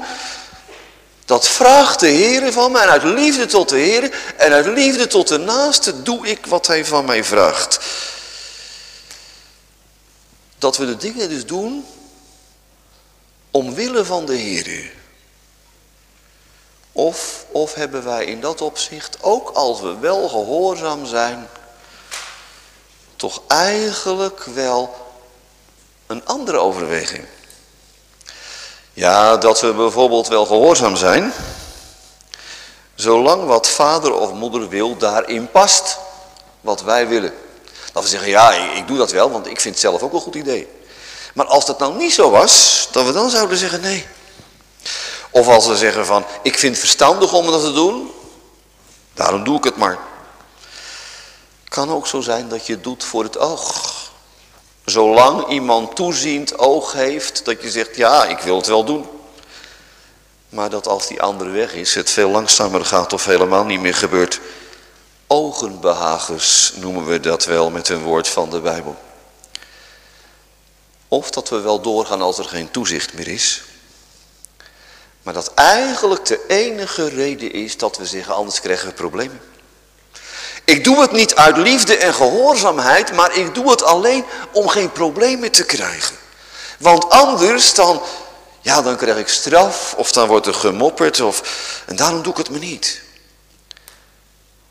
Dat 1.24 1.48
vraagt 1.48 2.00
de 2.00 2.06
Heer 2.06 2.52
van 2.52 2.72
mij. 2.72 2.82
En 2.82 2.88
uit 2.88 3.02
liefde 3.02 3.46
tot 3.46 3.68
de 3.68 3.78
Heer 3.78 4.34
en 4.36 4.52
uit 4.52 4.66
liefde 4.66 5.06
tot 5.06 5.28
de 5.28 5.38
naaste 5.38 6.02
doe 6.02 6.26
ik 6.26 6.46
wat 6.46 6.66
hij 6.66 6.84
van 6.84 7.04
mij 7.04 7.24
vraagt. 7.24 7.78
Dat 10.58 10.76
we 10.76 10.86
de 10.86 10.96
dingen 10.96 11.28
dus 11.28 11.46
doen 11.46 11.86
omwille 13.50 14.04
van 14.04 14.26
de 14.26 14.34
Heer. 14.34 14.92
Of, 16.92 17.44
of 17.50 17.74
hebben 17.74 18.04
wij 18.04 18.24
in 18.24 18.40
dat 18.40 18.60
opzicht, 18.60 19.16
ook 19.20 19.50
als 19.50 19.80
we 19.80 19.98
wel 19.98 20.28
gehoorzaam 20.28 21.06
zijn, 21.06 21.48
toch 23.16 23.42
eigenlijk 23.46 24.44
wel 24.44 24.94
een 26.06 26.26
andere 26.26 26.58
overweging? 26.58 27.24
Ja, 28.92 29.36
dat 29.36 29.60
we 29.60 29.72
bijvoorbeeld 29.72 30.28
wel 30.28 30.46
gehoorzaam 30.46 30.96
zijn, 30.96 31.32
zolang 32.94 33.46
wat 33.46 33.68
vader 33.68 34.14
of 34.14 34.32
moeder 34.32 34.68
wil 34.68 34.96
daarin 34.96 35.50
past, 35.50 35.98
wat 36.60 36.82
wij 36.82 37.08
willen. 37.08 37.32
Dat 37.92 38.02
we 38.02 38.08
zeggen, 38.08 38.28
ja, 38.28 38.52
ik 38.52 38.86
doe 38.86 38.98
dat 38.98 39.10
wel, 39.10 39.30
want 39.30 39.46
ik 39.46 39.60
vind 39.60 39.74
het 39.74 39.82
zelf 39.82 40.02
ook 40.02 40.12
een 40.12 40.20
goed 40.20 40.34
idee. 40.34 40.68
Maar 41.34 41.46
als 41.46 41.66
dat 41.66 41.78
nou 41.78 41.96
niet 41.96 42.12
zo 42.12 42.30
was, 42.30 42.88
dat 42.90 43.06
we 43.06 43.12
dan 43.12 43.30
zouden 43.30 43.56
zeggen, 43.56 43.80
nee, 43.80 44.06
of 45.32 45.48
als 45.48 45.64
ze 45.64 45.76
zeggen 45.76 46.06
van, 46.06 46.24
ik 46.42 46.58
vind 46.58 46.72
het 46.72 46.84
verstandig 46.84 47.32
om 47.32 47.46
dat 47.46 47.60
te 47.60 47.72
doen, 47.72 48.10
daarom 49.14 49.44
doe 49.44 49.56
ik 49.56 49.64
het 49.64 49.76
maar. 49.76 49.98
Kan 51.68 51.90
ook 51.90 52.06
zo 52.06 52.20
zijn 52.20 52.48
dat 52.48 52.66
je 52.66 52.72
het 52.72 52.84
doet 52.84 53.04
voor 53.04 53.22
het 53.22 53.38
oog. 53.38 53.92
Zolang 54.84 55.48
iemand 55.48 55.96
toeziend 55.96 56.58
oog 56.58 56.92
heeft, 56.92 57.44
dat 57.44 57.62
je 57.62 57.70
zegt, 57.70 57.96
ja, 57.96 58.24
ik 58.24 58.38
wil 58.38 58.56
het 58.56 58.66
wel 58.66 58.84
doen. 58.84 59.06
Maar 60.48 60.70
dat 60.70 60.88
als 60.88 61.06
die 61.06 61.22
andere 61.22 61.50
weg 61.50 61.74
is, 61.74 61.94
het 61.94 62.10
veel 62.10 62.28
langzamer 62.28 62.84
gaat 62.84 63.12
of 63.12 63.24
helemaal 63.24 63.64
niet 63.64 63.80
meer 63.80 63.94
gebeurt. 63.94 64.40
Ogenbehagers 65.26 66.72
noemen 66.74 67.06
we 67.06 67.20
dat 67.20 67.44
wel 67.44 67.70
met 67.70 67.88
een 67.88 68.02
woord 68.02 68.28
van 68.28 68.50
de 68.50 68.60
Bijbel. 68.60 68.96
Of 71.08 71.30
dat 71.30 71.48
we 71.48 71.60
wel 71.60 71.80
doorgaan 71.80 72.22
als 72.22 72.38
er 72.38 72.44
geen 72.44 72.70
toezicht 72.70 73.12
meer 73.12 73.28
is. 73.28 73.62
Maar 75.22 75.34
dat 75.34 75.54
eigenlijk 75.54 76.24
de 76.24 76.46
enige 76.46 77.08
reden 77.08 77.52
is 77.52 77.76
dat 77.76 77.96
we 77.96 78.06
zeggen, 78.06 78.34
anders 78.34 78.60
krijgen 78.60 78.88
we 78.88 78.94
problemen. 78.94 79.40
Ik 80.64 80.84
doe 80.84 81.00
het 81.00 81.12
niet 81.12 81.34
uit 81.34 81.56
liefde 81.56 81.96
en 81.96 82.14
gehoorzaamheid, 82.14 83.12
maar 83.12 83.36
ik 83.36 83.54
doe 83.54 83.70
het 83.70 83.82
alleen 83.82 84.24
om 84.52 84.68
geen 84.68 84.92
problemen 84.92 85.50
te 85.50 85.64
krijgen. 85.64 86.16
Want 86.78 87.10
anders 87.10 87.74
dan, 87.74 88.02
ja, 88.60 88.82
dan 88.82 88.96
krijg 88.96 89.16
ik 89.18 89.28
straf 89.28 89.94
of 89.96 90.12
dan 90.12 90.28
wordt 90.28 90.46
er 90.46 90.54
gemopperd 90.54 91.20
of, 91.20 91.42
en 91.86 91.96
daarom 91.96 92.22
doe 92.22 92.32
ik 92.32 92.38
het 92.38 92.50
me 92.50 92.58
niet. 92.58 93.02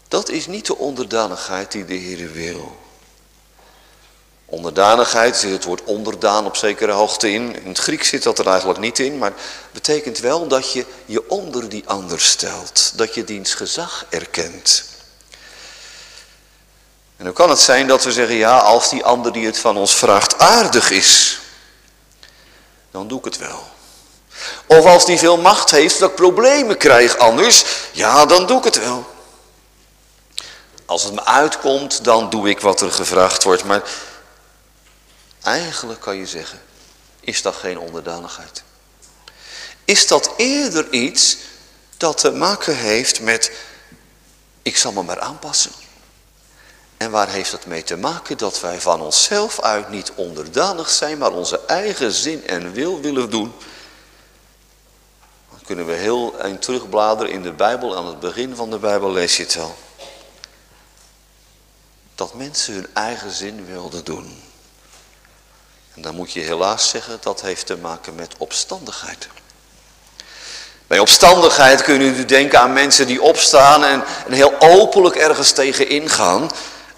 Dat 0.07 0.29
is 0.29 0.47
niet 0.47 0.65
de 0.65 0.77
onderdanigheid 0.77 1.71
die 1.71 1.85
de 1.85 1.93
Heer 1.93 2.31
wil. 2.31 2.77
Onderdanigheid 4.51 5.37
zit 5.37 5.51
het 5.51 5.63
woord 5.63 5.83
onderdaan 5.83 6.45
op 6.45 6.55
zekere 6.55 6.91
hoogte 6.91 7.31
in. 7.31 7.55
In 7.63 7.67
het 7.67 7.77
Grieks 7.77 8.07
zit 8.07 8.23
dat 8.23 8.39
er 8.39 8.47
eigenlijk 8.47 8.79
niet 8.79 8.99
in, 8.99 9.17
maar 9.17 9.33
betekent 9.71 10.19
wel 10.19 10.47
dat 10.47 10.71
je 10.71 10.85
je 11.05 11.29
onder 11.29 11.69
die 11.69 11.83
ander 11.85 12.19
stelt. 12.19 12.91
Dat 12.95 13.15
je 13.15 13.23
diens 13.23 13.53
gezag 13.53 14.05
erkent. 14.09 14.83
En 17.17 17.23
dan 17.25 17.33
kan 17.33 17.49
het 17.49 17.59
zijn 17.59 17.87
dat 17.87 18.03
we 18.03 18.11
zeggen, 18.11 18.35
ja, 18.35 18.57
als 18.57 18.89
die 18.89 19.03
ander 19.03 19.31
die 19.31 19.45
het 19.45 19.57
van 19.57 19.77
ons 19.77 19.95
vraagt 19.95 20.39
aardig 20.39 20.91
is, 20.91 21.39
dan 22.91 23.07
doe 23.07 23.19
ik 23.19 23.25
het 23.25 23.37
wel. 23.37 23.63
Of 24.65 24.85
als 24.85 25.05
die 25.05 25.17
veel 25.17 25.37
macht 25.37 25.71
heeft, 25.71 25.99
dat 25.99 26.09
ik 26.09 26.15
problemen 26.15 26.77
krijg 26.77 27.17
anders, 27.17 27.65
ja, 27.91 28.25
dan 28.25 28.45
doe 28.47 28.57
ik 28.57 28.63
het 28.63 28.79
wel. 28.79 29.05
Als 30.85 31.03
het 31.03 31.13
me 31.13 31.25
uitkomt, 31.25 32.03
dan 32.03 32.29
doe 32.29 32.49
ik 32.49 32.59
wat 32.59 32.81
er 32.81 32.91
gevraagd 32.91 33.43
wordt, 33.43 33.63
maar 33.63 33.83
Eigenlijk 35.41 35.99
kan 35.99 36.17
je 36.17 36.27
zeggen, 36.27 36.61
is 37.19 37.41
dat 37.41 37.55
geen 37.55 37.79
onderdanigheid? 37.79 38.63
Is 39.85 40.07
dat 40.07 40.33
eerder 40.37 40.91
iets 40.93 41.37
dat 41.97 42.17
te 42.17 42.31
maken 42.31 42.77
heeft 42.77 43.21
met, 43.21 43.51
ik 44.61 44.77
zal 44.77 44.91
me 44.91 45.03
maar 45.03 45.19
aanpassen. 45.19 45.71
En 46.97 47.11
waar 47.11 47.29
heeft 47.29 47.51
dat 47.51 47.65
mee 47.65 47.83
te 47.83 47.97
maken? 47.97 48.37
Dat 48.37 48.59
wij 48.59 48.81
van 48.81 49.01
onszelf 49.01 49.59
uit 49.59 49.89
niet 49.89 50.11
onderdanig 50.15 50.89
zijn, 50.89 51.17
maar 51.17 51.31
onze 51.31 51.59
eigen 51.65 52.11
zin 52.11 52.47
en 52.47 52.71
wil 52.71 53.01
willen 53.01 53.29
doen. 53.29 53.53
Dan 55.49 55.61
kunnen 55.65 55.85
we 55.85 55.93
heel 55.93 56.39
eind 56.39 56.61
terugbladeren 56.61 57.33
in 57.33 57.41
de 57.41 57.51
Bijbel, 57.51 57.97
aan 57.97 58.05
het 58.05 58.19
begin 58.19 58.55
van 58.55 58.69
de 58.69 58.77
Bijbel 58.77 59.11
lees 59.11 59.37
je 59.37 59.43
het 59.43 59.57
al. 59.57 59.75
Dat 62.15 62.33
mensen 62.33 62.73
hun 62.73 62.87
eigen 62.93 63.31
zin 63.31 63.65
wilden 63.65 64.03
doen. 64.03 64.50
Dan 66.01 66.15
moet 66.15 66.31
je 66.31 66.39
helaas 66.39 66.89
zeggen, 66.89 67.17
dat 67.21 67.41
heeft 67.41 67.65
te 67.65 67.77
maken 67.77 68.15
met 68.15 68.33
opstandigheid. 68.37 69.27
Bij 70.87 70.99
opstandigheid 70.99 71.81
kun 71.81 71.93
je 72.03 72.11
nu 72.11 72.25
denken 72.25 72.59
aan 72.59 72.73
mensen 72.73 73.07
die 73.07 73.21
opstaan 73.21 73.83
en, 73.83 74.03
heel 74.29 74.53
openlijk 74.59 75.15
ergens 75.15 75.51
tegen 75.51 75.89
ingaan. 75.89 76.49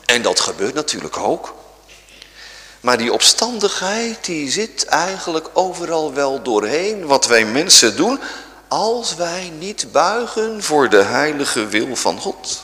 En 0.06 0.22
dat 0.22 0.40
gebeurt 0.40 0.74
natuurlijk 0.74 1.18
ook. 1.18 1.54
Maar 2.80 2.98
die 2.98 3.14
opstandigheid 3.14 4.26
die 4.26 4.52
zit 4.52 4.86
eigenlijk 4.86 5.50
overal 5.54 6.14
wel 6.14 6.42
doorheen 6.42 7.06
wat 7.06 7.26
wij 7.26 7.46
mensen 7.46 7.96
doen 7.96 8.20
als 8.68 9.16
wij 9.16 9.52
niet 9.60 9.92
buigen 9.92 10.64
voor 10.64 10.90
de 10.90 11.04
heilige 11.04 11.68
wil 11.68 11.96
van 11.96 12.20
God. 12.20 12.64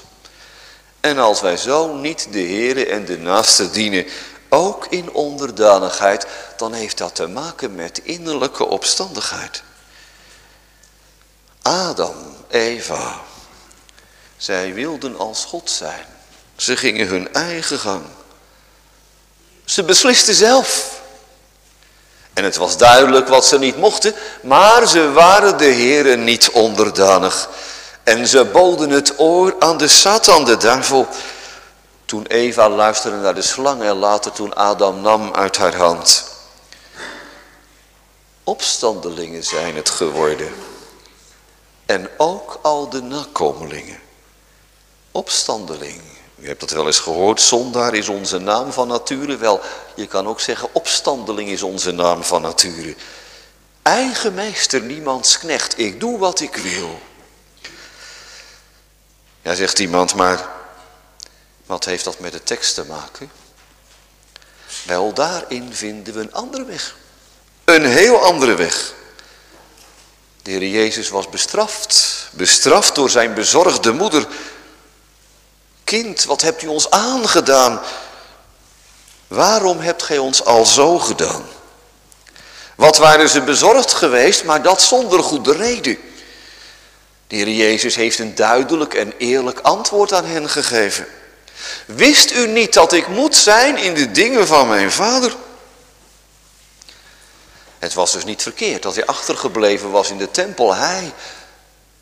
En 0.99 1.17
als 1.17 1.41
wij 1.41 1.57
zo 1.57 1.93
niet 1.93 2.27
de 2.31 2.41
Here 2.41 2.85
en 2.85 3.05
de 3.05 3.17
naaste 3.17 3.69
dienen 3.69 4.05
ook 4.49 4.85
in 4.89 5.11
onderdanigheid, 5.11 6.25
dan 6.57 6.73
heeft 6.73 6.97
dat 6.97 7.15
te 7.15 7.27
maken 7.27 7.75
met 7.75 8.01
innerlijke 8.03 8.65
opstandigheid. 8.65 9.63
Adam, 11.61 12.15
Eva, 12.49 13.21
zij 14.37 14.73
wilden 14.73 15.17
als 15.17 15.45
God 15.45 15.69
zijn. 15.69 16.05
Ze 16.55 16.75
gingen 16.75 17.07
hun 17.07 17.33
eigen 17.33 17.79
gang. 17.79 18.03
Ze 19.65 19.83
beslisten 19.83 20.33
zelf. 20.33 21.01
En 22.33 22.43
het 22.43 22.55
was 22.55 22.77
duidelijk 22.77 23.27
wat 23.27 23.45
ze 23.45 23.59
niet 23.59 23.77
mochten, 23.77 24.13
maar 24.41 24.87
ze 24.87 25.11
waren 25.11 25.57
de 25.57 25.65
Heeren 25.65 26.23
niet 26.23 26.49
onderdanig. 26.49 27.49
En 28.03 28.27
ze 28.27 28.45
boden 28.45 28.89
het 28.89 29.19
oor 29.19 29.55
aan 29.59 29.77
de 29.77 29.87
Satan, 29.87 30.45
de 30.45 30.57
duivel, 30.57 31.07
toen 32.09 32.25
Eva 32.25 32.69
luisterde 32.69 33.17
naar 33.17 33.35
de 33.35 33.41
slang 33.41 33.81
en 33.81 33.95
later 33.95 34.31
toen 34.31 34.53
Adam 34.53 35.01
nam 35.01 35.33
uit 35.33 35.57
haar 35.57 35.75
hand. 35.75 36.25
Opstandelingen 38.43 39.43
zijn 39.43 39.75
het 39.75 39.89
geworden. 39.89 40.53
En 41.85 42.09
ook 42.17 42.59
al 42.61 42.89
de 42.89 43.01
nakomelingen. 43.01 43.99
Opstandeling. 45.11 46.01
U 46.35 46.47
hebt 46.47 46.59
dat 46.59 46.71
wel 46.71 46.85
eens 46.85 46.99
gehoord, 46.99 47.41
zondaar 47.41 47.93
is 47.93 48.07
onze 48.07 48.37
naam 48.37 48.71
van 48.71 48.87
nature. 48.87 49.37
Wel, 49.37 49.61
je 49.95 50.07
kan 50.07 50.27
ook 50.27 50.39
zeggen, 50.39 50.69
opstandeling 50.71 51.49
is 51.49 51.63
onze 51.63 51.91
naam 51.91 52.23
van 52.23 52.41
nature. 52.41 52.95
Eigen 53.81 54.33
meester, 54.33 54.81
niemands 54.81 55.37
knecht, 55.37 55.79
ik 55.79 55.99
doe 55.99 56.17
wat 56.17 56.39
ik 56.39 56.55
wil. 56.55 56.99
Ja, 59.41 59.55
zegt 59.55 59.79
iemand, 59.79 60.15
maar 60.15 60.57
wat 61.69 61.85
heeft 61.85 62.03
dat 62.03 62.19
met 62.19 62.31
de 62.31 62.43
tekst 62.43 62.73
te 62.73 62.85
maken? 62.85 63.31
Wel, 64.85 65.13
daarin 65.13 65.73
vinden 65.73 66.13
we 66.13 66.19
een 66.19 66.33
andere 66.33 66.65
weg. 66.65 66.95
Een 67.65 67.85
heel 67.85 68.23
andere 68.23 68.55
weg. 68.55 68.93
De 70.41 70.51
Heer 70.51 70.67
Jezus 70.67 71.09
was 71.09 71.29
bestraft. 71.29 72.27
Bestraft 72.31 72.95
door 72.95 73.09
zijn 73.09 73.33
bezorgde 73.33 73.91
moeder. 73.91 74.27
Kind, 75.83 76.23
wat 76.23 76.41
hebt 76.41 76.61
u 76.61 76.67
ons 76.67 76.89
aangedaan? 76.89 77.81
Waarom 79.27 79.79
hebt 79.79 80.03
gij 80.03 80.17
ons 80.17 80.45
al 80.45 80.65
zo 80.65 80.99
gedaan? 80.99 81.45
Wat 82.75 82.97
waren 82.97 83.29
ze 83.29 83.41
bezorgd 83.41 83.93
geweest, 83.93 84.43
maar 84.43 84.61
dat 84.61 84.81
zonder 84.81 85.23
goede 85.23 85.53
reden. 85.53 85.97
De 87.27 87.35
Heer 87.35 87.49
Jezus 87.49 87.95
heeft 87.95 88.19
een 88.19 88.35
duidelijk 88.35 88.93
en 88.93 89.13
eerlijk 89.17 89.59
antwoord 89.59 90.13
aan 90.13 90.25
hen 90.25 90.49
gegeven. 90.49 91.07
Wist 91.85 92.31
u 92.31 92.47
niet 92.47 92.73
dat 92.73 92.93
ik 92.93 93.07
moet 93.07 93.35
zijn 93.35 93.77
in 93.77 93.93
de 93.93 94.11
dingen 94.11 94.47
van 94.47 94.67
mijn 94.67 94.91
vader? 94.91 95.35
Het 97.79 97.93
was 97.93 98.11
dus 98.11 98.23
niet 98.23 98.41
verkeerd 98.41 98.83
dat 98.83 98.95
hij 98.95 99.05
achtergebleven 99.05 99.91
was 99.91 100.09
in 100.09 100.17
de 100.17 100.31
tempel. 100.31 100.75
Hij, 100.75 101.13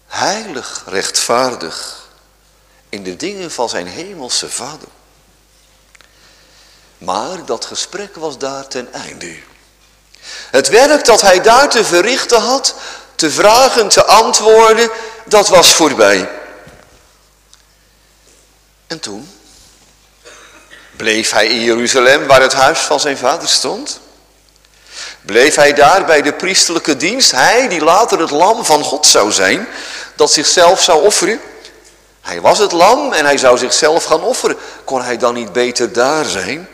heilig, 0.08 0.84
rechtvaardig, 0.86 2.08
in 2.90 3.04
de 3.04 3.16
dingen 3.16 3.52
van 3.52 3.70
zijn 3.70 3.88
hemelse 3.88 4.50
vader. 4.50 4.88
Maar 6.98 7.46
dat 7.46 7.66
gesprek 7.66 8.16
was 8.16 8.38
daar 8.38 8.68
ten 8.68 8.94
einde. 8.94 9.38
Het 10.52 10.68
werk 10.68 11.06
dat 11.06 11.22
hij 11.22 11.42
daar 11.42 11.70
te 11.70 11.86
verrichten 11.86 12.42
had, 12.42 12.76
te 13.16 13.32
vragen, 13.32 13.90
te 13.90 14.06
antwoorden, 14.06 14.90
dat 15.26 15.48
was 15.48 15.74
voorbij. 15.74 16.30
En 18.88 19.00
toen 19.00 19.37
bleef 20.98 21.32
hij 21.32 21.48
in 21.48 21.62
Jeruzalem 21.62 22.28
waar 22.28 22.42
het 22.42 22.54
huis 22.54 22.80
van 22.80 23.00
zijn 23.00 23.18
vader 23.18 23.48
stond. 23.48 24.00
Bleef 25.22 25.56
hij 25.56 25.74
daar 25.74 26.06
bij 26.06 26.22
de 26.22 26.34
priesterlijke 26.34 26.98
dienst, 26.98 27.32
hij 27.32 27.68
die 27.68 27.84
later 27.84 28.20
het 28.20 28.32
lam 28.32 28.66
van 28.66 28.84
God 28.84 29.06
zou 29.06 29.32
zijn, 29.32 29.68
dat 30.16 30.32
zichzelf 30.32 30.82
zou 30.82 31.06
offeren. 31.06 31.40
Hij 32.22 32.42
was 32.42 32.58
het 32.58 32.72
lam 32.72 33.14
en 33.14 33.26
hij 33.26 33.38
zou 33.38 33.58
zichzelf 33.58 34.04
gaan 34.04 34.24
offeren. 34.24 34.58
Kon 34.84 35.02
hij 35.02 35.18
dan 35.18 35.34
niet 35.34 35.52
beter 35.52 35.94
daar 35.94 36.26
zijn? 36.26 36.70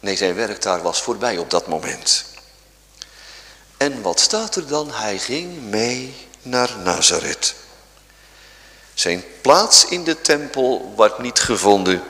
Nee, 0.00 0.16
zijn 0.16 0.34
werk 0.34 0.62
daar 0.62 0.82
was 0.82 1.02
voorbij 1.02 1.38
op 1.38 1.50
dat 1.50 1.66
moment. 1.66 2.24
En 3.76 4.02
wat 4.02 4.20
staat 4.20 4.56
er 4.56 4.66
dan? 4.66 4.90
Hij 4.92 5.18
ging 5.18 5.62
mee 5.62 6.28
naar 6.42 6.70
Nazareth. 6.82 7.54
Zijn 8.94 9.24
plaats 9.40 9.86
in 9.86 10.04
de 10.04 10.20
tempel 10.20 10.94
werd 10.96 11.18
niet 11.18 11.38
gevonden. 11.38 12.02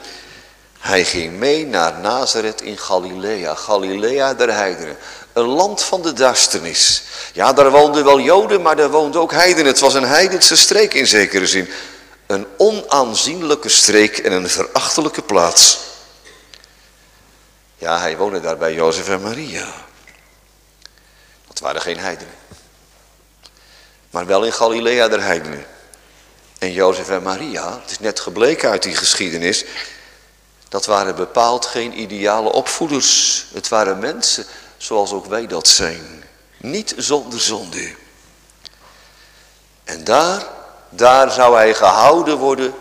Hij 0.78 1.04
ging 1.04 1.38
mee 1.38 1.66
naar 1.66 1.98
Nazareth 1.98 2.60
in 2.60 2.78
Galilea. 2.78 3.54
Galilea 3.54 4.34
der 4.34 4.52
heidenen. 4.52 4.96
Een 5.32 5.46
land 5.46 5.82
van 5.82 6.02
de 6.02 6.12
duisternis. 6.12 7.02
Ja, 7.32 7.52
daar 7.52 7.70
woonden 7.70 8.04
wel 8.04 8.20
joden, 8.20 8.62
maar 8.62 8.76
daar 8.76 8.90
woonden 8.90 9.20
ook 9.20 9.32
heidenen. 9.32 9.66
Het 9.66 9.80
was 9.80 9.94
een 9.94 10.04
heidense 10.04 10.56
streek 10.56 10.94
in 10.94 11.06
zekere 11.06 11.46
zin. 11.46 11.68
Een 12.26 12.46
onaanzienlijke 12.56 13.68
streek 13.68 14.18
en 14.18 14.32
een 14.32 14.48
verachtelijke 14.48 15.22
plaats. 15.22 15.78
Ja, 17.78 17.98
hij 17.98 18.16
woonde 18.16 18.40
daar 18.40 18.56
bij 18.56 18.74
Jozef 18.74 19.08
en 19.08 19.22
Maria. 19.22 19.66
Dat 21.46 21.58
waren 21.58 21.80
geen 21.80 21.98
heidenen. 21.98 22.34
Maar 24.10 24.26
wel 24.26 24.44
in 24.44 24.52
Galilea 24.52 25.08
der 25.08 25.22
heidenen. 25.22 25.66
En 26.64 26.72
Jozef 26.72 27.08
en 27.08 27.22
Maria, 27.22 27.80
het 27.80 27.90
is 27.90 27.98
net 27.98 28.20
gebleken 28.20 28.70
uit 28.70 28.82
die 28.82 28.96
geschiedenis, 28.96 29.64
dat 30.68 30.86
waren 30.86 31.14
bepaald 31.14 31.66
geen 31.66 32.00
ideale 32.00 32.52
opvoeders. 32.52 33.46
Het 33.52 33.68
waren 33.68 33.98
mensen 33.98 34.46
zoals 34.76 35.12
ook 35.12 35.26
wij 35.26 35.46
dat 35.46 35.68
zijn. 35.68 36.24
Niet 36.56 36.94
zonder 36.96 37.40
zonde. 37.40 37.94
En 39.84 40.04
daar, 40.04 40.46
daar 40.88 41.30
zou 41.30 41.56
hij 41.56 41.74
gehouden 41.74 42.38
worden 42.38 42.74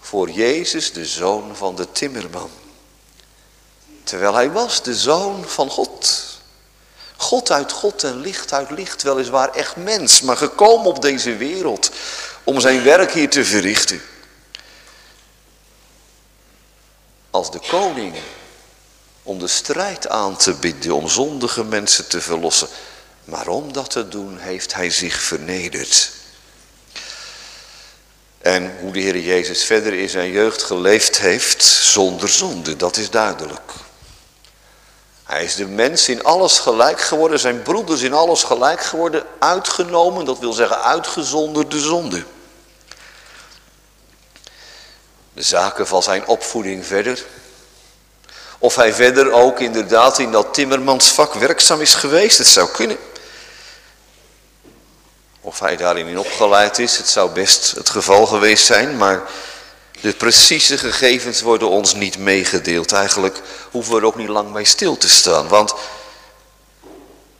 voor 0.00 0.30
Jezus, 0.30 0.92
de 0.92 1.06
zoon 1.06 1.56
van 1.56 1.76
de 1.76 1.92
timmerman. 1.92 2.50
Terwijl 4.04 4.34
hij 4.34 4.50
was 4.50 4.82
de 4.82 4.94
zoon 4.94 5.44
van 5.46 5.70
God. 5.70 6.24
God 7.16 7.50
uit 7.50 7.72
God 7.72 8.04
en 8.04 8.20
licht 8.20 8.52
uit 8.52 8.70
licht, 8.70 9.02
weliswaar 9.02 9.50
echt 9.50 9.76
mens, 9.76 10.20
maar 10.20 10.36
gekomen 10.36 10.86
op 10.86 11.02
deze 11.02 11.36
wereld 11.36 11.90
om 12.44 12.60
zijn 12.60 12.82
werk 12.82 13.12
hier 13.12 13.30
te 13.30 13.44
verrichten. 13.44 14.02
Als 17.30 17.50
de 17.50 17.60
koning 17.68 18.14
om 19.22 19.38
de 19.38 19.48
strijd 19.48 20.08
aan 20.08 20.36
te 20.36 20.54
bieden, 20.54 20.94
om 20.94 21.08
zondige 21.08 21.64
mensen 21.64 22.08
te 22.08 22.20
verlossen. 22.20 22.68
Maar 23.24 23.48
om 23.48 23.72
dat 23.72 23.90
te 23.90 24.08
doen 24.08 24.38
heeft 24.38 24.74
hij 24.74 24.90
zich 24.90 25.22
vernederd. 25.22 26.10
En 28.38 28.78
hoe 28.80 28.92
de 28.92 29.00
Heer 29.00 29.18
Jezus 29.18 29.64
verder 29.64 29.92
in 29.92 30.08
zijn 30.08 30.30
jeugd 30.30 30.62
geleefd 30.62 31.18
heeft 31.18 31.62
zonder 31.64 32.28
zonde, 32.28 32.76
dat 32.76 32.96
is 32.96 33.10
duidelijk. 33.10 33.72
Hij 35.32 35.44
is 35.44 35.54
de 35.54 35.66
mens 35.66 36.08
in 36.08 36.24
alles 36.24 36.58
gelijk 36.58 37.00
geworden, 37.00 37.38
zijn 37.38 37.62
broeders 37.62 38.02
in 38.02 38.12
alles 38.12 38.42
gelijk 38.42 38.82
geworden, 38.82 39.24
uitgenomen, 39.38 40.24
dat 40.24 40.38
wil 40.38 40.52
zeggen 40.52 40.82
uitgezonderd 40.82 41.70
de 41.70 41.80
zonde. 41.80 42.24
De 45.32 45.42
zaken 45.42 45.86
van 45.86 46.02
zijn 46.02 46.26
opvoeding 46.26 46.86
verder. 46.86 47.24
Of 48.58 48.76
hij 48.76 48.94
verder 48.94 49.32
ook 49.32 49.60
inderdaad 49.60 50.18
in 50.18 50.32
dat 50.32 50.54
timmermansvak 50.54 51.34
werkzaam 51.34 51.80
is 51.80 51.94
geweest, 51.94 52.38
het 52.38 52.46
zou 52.46 52.68
kunnen. 52.70 52.98
Of 55.40 55.60
hij 55.60 55.76
daarin 55.76 56.18
opgeleid 56.18 56.78
is, 56.78 56.96
het 56.96 57.08
zou 57.08 57.30
best 57.30 57.70
het 57.70 57.88
geval 57.88 58.26
geweest 58.26 58.66
zijn, 58.66 58.96
maar 58.96 59.22
de 60.00 60.12
precieze 60.12 60.78
gegevens 60.78 61.40
worden 61.40 61.68
ons 61.68 61.94
niet 61.94 62.18
meegedeeld. 62.18 62.92
Eigenlijk 62.92 63.40
hoeven 63.70 63.94
we 63.94 64.00
er 64.00 64.06
ook 64.06 64.16
niet 64.16 64.28
lang 64.28 64.52
bij 64.52 64.64
stil 64.64 64.96
te 64.96 65.08
staan. 65.08 65.48
Want 65.48 65.74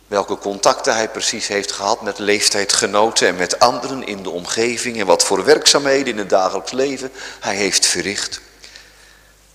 welke 0.06 0.38
contacten 0.38 0.94
hij 0.94 1.08
precies 1.08 1.48
heeft 1.48 1.72
gehad 1.72 2.02
met 2.02 2.18
leeftijdgenoten 2.18 3.28
en 3.28 3.36
met 3.36 3.58
anderen 3.58 4.06
in 4.06 4.22
de 4.22 4.30
omgeving. 4.30 5.00
En 5.00 5.06
wat 5.06 5.24
voor 5.24 5.44
werkzaamheden 5.44 6.12
in 6.12 6.18
het 6.18 6.30
dagelijks 6.30 6.72
leven 6.72 7.12
hij 7.40 7.56
heeft 7.56 7.86
verricht. 7.86 8.40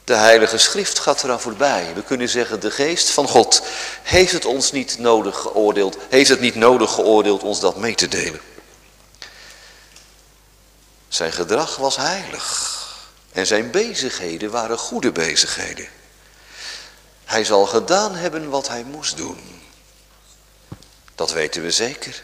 De 0.04 0.16
Heilige 0.16 0.58
Schrift 0.58 1.00
gaat 1.00 1.24
eraan 1.24 1.42
voorbij. 1.42 1.92
We 1.96 2.04
kunnen 2.04 2.30
zeggen, 2.30 2.60
de 2.60 2.72
geest 2.72 3.10
van 3.10 3.28
God 3.28 3.62
heeft 4.04 4.32
het 4.32 4.46
ons 4.46 4.72
niet 4.72 5.00
nodig 5.00 5.40
geoordeeld, 5.40 5.98
heeft 6.10 6.30
het 6.30 6.40
niet 6.40 6.56
nodig 6.56 6.92
geoordeeld 6.92 7.44
ons 7.44 7.60
dat 7.60 7.78
mee 7.78 7.96
te 7.96 8.08
delen. 8.08 8.40
Zijn 11.08 11.32
gedrag 11.32 11.76
was 11.76 11.96
heilig. 11.96 12.77
En 13.38 13.48
zijn 13.48 13.72
bezigheden 13.72 14.52
waren 14.52 14.78
goede 14.78 15.12
bezigheden. 15.12 15.88
Hij 17.26 17.44
zal 17.44 17.66
gedaan 17.66 18.16
hebben 18.16 18.50
wat 18.50 18.68
hij 18.68 18.84
moest 18.84 19.18
doen. 19.18 19.62
Dat 21.16 21.32
weten 21.32 21.62
we 21.62 21.72
zeker. 21.72 22.24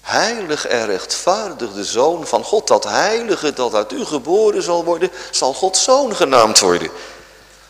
Heilig 0.00 0.66
en 0.66 0.86
rechtvaardig 0.86 1.72
de 1.72 1.84
Zoon 1.84 2.26
van 2.26 2.44
God, 2.44 2.66
dat 2.68 2.84
heilige 2.84 3.52
dat 3.52 3.74
uit 3.74 3.92
u 3.92 4.04
geboren 4.04 4.62
zal 4.62 4.84
worden, 4.84 5.10
zal 5.30 5.54
Gods 5.54 5.82
Zoon 5.82 6.16
genaamd 6.16 6.58
worden. 6.58 6.90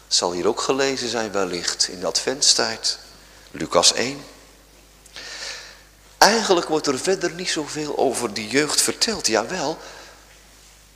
Zal 0.09 0.33
hier 0.33 0.48
ook 0.48 0.61
gelezen 0.61 1.09
zijn 1.09 1.33
wellicht 1.33 1.88
in 1.88 2.01
de 2.01 2.07
adventstijd, 2.07 2.98
Lucas 3.51 3.92
1. 3.92 4.25
Eigenlijk 6.18 6.68
wordt 6.68 6.87
er 6.87 6.98
verder 6.98 7.31
niet 7.31 7.51
zoveel 7.51 7.98
over 7.98 8.35
die 8.35 8.48
jeugd 8.48 8.83
verteld. 8.83 9.27
Jawel, 9.27 9.79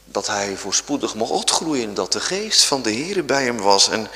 dat 0.07 0.27
hij 0.27 0.57
voorspoedig 0.57 1.15
mocht 1.15 1.31
opgroeien, 1.31 1.95
dat 1.95 2.13
de 2.13 2.21
geest 2.21 2.65
van 2.65 2.83
de 2.83 2.91
Heer 2.91 3.25
bij 3.25 3.45
hem 3.45 3.59
was. 3.59 3.89
En, 3.89 4.09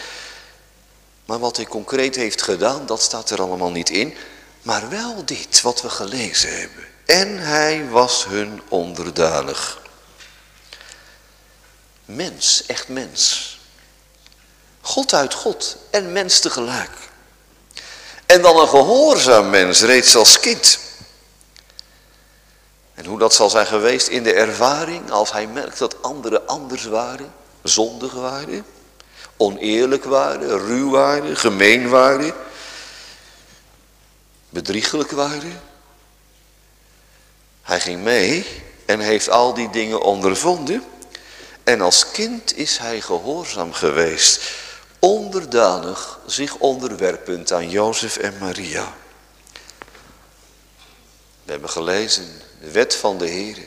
maar 1.24 1.38
wat 1.38 1.57
hij 1.57 1.66
concreet 1.66 2.16
heeft 2.16 2.42
gedaan, 2.42 2.87
dat 2.87 3.03
staat 3.03 3.31
er 3.31 3.42
allemaal 3.42 3.70
niet 3.70 3.90
in. 3.90 4.14
Maar 4.62 4.88
wel 4.88 5.24
dit, 5.24 5.61
wat 5.61 5.83
we 5.83 5.90
gelezen 5.90 6.59
hebben. 6.59 6.85
En 7.07 7.38
hij 7.38 7.88
was 7.88 8.24
hun 8.24 8.62
onderdanig. 8.68 9.79
Mens, 12.05 12.66
echt 12.66 12.88
mens. 12.88 13.59
God 14.81 15.14
uit 15.14 15.35
God 15.35 15.76
en 15.90 16.12
mens 16.12 16.38
tegelijk. 16.38 16.90
En 18.26 18.42
dan 18.42 18.61
een 18.61 18.68
gehoorzaam 18.68 19.50
mens, 19.50 19.81
reeds 19.81 20.16
als 20.16 20.40
kind. 20.40 20.79
En 23.00 23.06
hoe 23.06 23.18
dat 23.18 23.34
zal 23.34 23.50
zijn 23.50 23.66
geweest 23.66 24.08
in 24.08 24.22
de 24.22 24.34
ervaring 24.34 25.10
als 25.10 25.32
hij 25.32 25.46
merkt 25.46 25.78
dat 25.78 26.02
anderen 26.02 26.46
anders 26.46 26.84
waren, 26.84 27.32
zondig 27.62 28.12
waren, 28.12 28.64
oneerlijk 29.36 30.04
waren, 30.04 30.58
ruw 30.58 30.90
waren, 30.90 31.36
gemeen 31.36 31.88
waren, 31.88 32.34
bedriegelijk 34.48 35.10
waren. 35.10 35.62
Hij 37.62 37.80
ging 37.80 38.02
mee 38.02 38.46
en 38.86 39.00
heeft 39.00 39.30
al 39.30 39.54
die 39.54 39.70
dingen 39.70 40.00
ondervonden. 40.00 40.84
En 41.64 41.80
als 41.80 42.10
kind 42.10 42.56
is 42.56 42.78
hij 42.78 43.00
gehoorzaam 43.00 43.72
geweest, 43.72 44.52
onderdanig, 44.98 46.18
zich 46.26 46.56
onderwerpend 46.56 47.52
aan 47.52 47.70
Jozef 47.70 48.16
en 48.16 48.38
Maria. 48.38 48.94
We 51.44 51.50
hebben 51.50 51.70
gelezen 51.70 52.48
wet 52.61 52.94
van 52.94 53.18
de 53.18 53.27
Heer, 53.27 53.59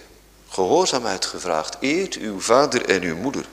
gehoorzaamheid 0.49 1.25
gevraagd, 1.25 1.77
eert 1.79 2.15
uw 2.15 2.39
vader 2.39 2.85
en 2.89 3.01
uw 3.01 3.15
moeder. 3.15 3.45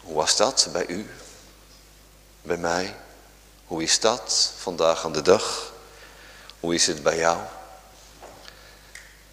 Hoe 0.00 0.14
was 0.14 0.36
dat 0.36 0.68
bij 0.72 0.86
u? 0.86 1.06
Bij 2.42 2.56
mij? 2.56 2.96
Hoe 3.66 3.82
is 3.82 4.00
dat 4.00 4.52
vandaag 4.58 5.04
aan 5.04 5.12
de 5.12 5.22
dag? 5.22 5.72
Hoe 6.60 6.74
is 6.74 6.86
het 6.86 7.02
bij 7.02 7.16
jou? 7.16 7.38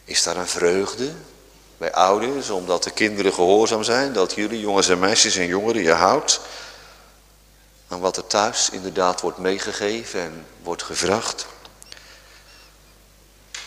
Is 0.03 0.23
daar 0.23 0.37
een 0.37 0.47
vreugde 0.47 1.11
bij 1.77 1.93
ouders 1.93 2.49
omdat 2.49 2.83
de 2.83 2.91
kinderen 2.91 3.33
gehoorzaam 3.33 3.83
zijn? 3.83 4.13
Dat 4.13 4.33
jullie 4.33 4.59
jongens 4.59 4.89
en 4.89 4.99
meisjes 4.99 5.35
en 5.35 5.47
jongeren 5.47 5.83
je 5.83 5.91
houdt 5.91 6.39
aan 7.87 7.99
wat 7.99 8.17
er 8.17 8.27
thuis 8.27 8.69
inderdaad 8.69 9.21
wordt 9.21 9.37
meegegeven 9.37 10.21
en 10.21 10.45
wordt 10.63 10.83
gevraagd? 10.83 11.45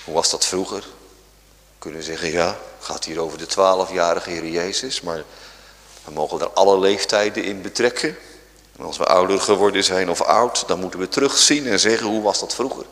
Hoe 0.06 0.14
was 0.14 0.30
dat 0.30 0.44
vroeger? 0.44 0.84
Kunnen 1.78 2.02
zeggen, 2.02 2.30
ja, 2.30 2.58
gaat 2.80 3.04
hier 3.04 3.18
over 3.18 3.38
de 3.38 3.46
twaalfjarige 3.46 4.30
Heer 4.30 4.46
Jezus, 4.46 5.00
maar 5.00 5.24
we 6.04 6.10
mogen 6.12 6.40
er 6.40 6.50
alle 6.50 6.78
leeftijden 6.78 7.44
in 7.44 7.62
betrekken. 7.62 8.16
En 8.78 8.84
als 8.84 8.96
we 8.96 9.04
ouder 9.04 9.40
geworden 9.40 9.84
zijn 9.84 10.10
of 10.10 10.22
oud, 10.22 10.68
dan 10.68 10.80
moeten 10.80 10.98
we 10.98 11.08
terugzien 11.08 11.66
en 11.66 11.80
zeggen, 11.80 12.06
hoe 12.06 12.22
was 12.22 12.40
dat 12.40 12.54
vroeger? 12.54 12.84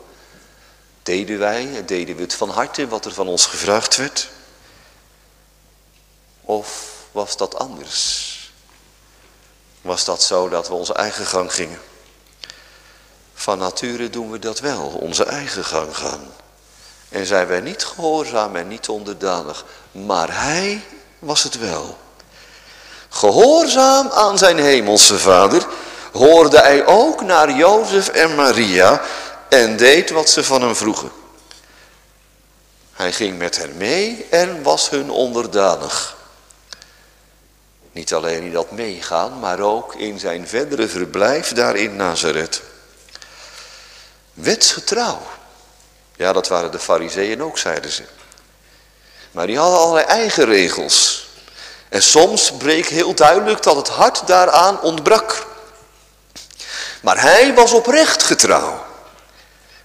Deden 1.03 1.39
wij, 1.39 1.85
deden 1.85 2.15
we 2.15 2.21
het 2.21 2.35
van 2.35 2.49
harte 2.49 2.87
wat 2.87 3.05
er 3.05 3.13
van 3.13 3.27
ons 3.27 3.45
gevraagd 3.45 3.95
werd? 3.95 4.29
Of 6.41 6.93
was 7.11 7.37
dat 7.37 7.55
anders? 7.55 8.33
Was 9.81 10.05
dat 10.05 10.23
zo 10.23 10.49
dat 10.49 10.67
we 10.67 10.73
onze 10.73 10.93
eigen 10.93 11.25
gang 11.25 11.53
gingen? 11.53 11.79
Van 13.33 13.57
nature 13.57 14.09
doen 14.09 14.31
we 14.31 14.39
dat 14.39 14.59
wel, 14.59 14.87
onze 14.87 15.23
eigen 15.23 15.65
gang 15.65 15.97
gaan. 15.97 16.31
En 17.09 17.25
zijn 17.25 17.47
wij 17.47 17.59
niet 17.59 17.83
gehoorzaam 17.83 18.55
en 18.55 18.67
niet 18.67 18.89
onderdanig. 18.89 19.65
Maar 19.91 20.41
hij 20.41 20.81
was 21.19 21.43
het 21.43 21.59
wel. 21.59 21.97
Gehoorzaam 23.09 24.09
aan 24.09 24.37
zijn 24.37 24.59
hemelse 24.59 25.17
vader 25.17 25.67
hoorde 26.11 26.59
hij 26.59 26.85
ook 26.85 27.21
naar 27.21 27.51
Jozef 27.51 28.07
en 28.07 28.35
Maria 28.35 29.01
en 29.49 29.77
deed 29.77 30.09
wat 30.09 30.29
ze 30.29 30.43
van 30.43 30.61
hem 30.61 30.75
vroegen. 30.75 31.11
Hij 32.93 33.11
ging 33.11 33.37
met 33.37 33.57
hen 33.57 33.77
mee 33.77 34.25
en 34.29 34.63
was 34.63 34.89
hun 34.89 35.09
onderdanig. 35.09 36.15
Niet 37.91 38.13
alleen 38.13 38.43
in 38.43 38.51
dat 38.51 38.71
meegaan, 38.71 39.39
maar 39.39 39.59
ook 39.59 39.95
in 39.95 40.19
zijn 40.19 40.47
verdere 40.47 40.87
verblijf 40.87 41.53
daar 41.53 41.75
in 41.75 41.95
Nazareth. 41.95 42.61
Wetsgetrouw. 44.33 45.21
Ja, 46.17 46.33
dat 46.33 46.47
waren 46.47 46.71
de 46.71 46.79
fariseeën 46.79 47.43
ook, 47.43 47.57
zeiden 47.57 47.91
ze. 47.91 48.03
Maar 49.31 49.47
die 49.47 49.57
hadden 49.57 49.79
allerlei 49.79 50.05
eigen 50.05 50.45
regels. 50.45 51.27
En 51.89 52.03
soms 52.03 52.51
bleek 52.51 52.85
heel 52.85 53.13
duidelijk 53.13 53.63
dat 53.63 53.75
het 53.75 53.87
hart 53.87 54.27
daaraan 54.27 54.81
ontbrak. 54.81 55.47
Maar 57.01 57.21
hij 57.21 57.53
was 57.53 57.71
oprecht 57.71 58.23
getrouw. 58.23 58.85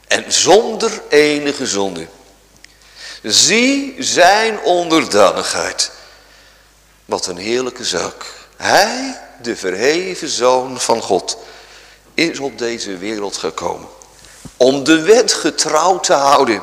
En 0.07 0.33
zonder 0.33 1.03
enige 1.09 1.67
zonde. 1.67 2.07
Zie 3.23 3.95
zijn 3.99 4.61
onderdanigheid. 4.61 5.91
Wat 7.05 7.27
een 7.27 7.37
heerlijke 7.37 7.85
zaak. 7.85 8.25
Hij, 8.57 9.21
de 9.43 9.57
verheven 9.57 10.29
zoon 10.29 10.81
van 10.81 11.03
God, 11.03 11.39
is 12.15 12.39
op 12.39 12.59
deze 12.59 12.97
wereld 12.97 13.37
gekomen. 13.37 13.89
Om 14.57 14.85
de 14.85 15.01
wet 15.01 15.33
getrouw 15.33 16.01
te 16.01 16.13
houden. 16.13 16.63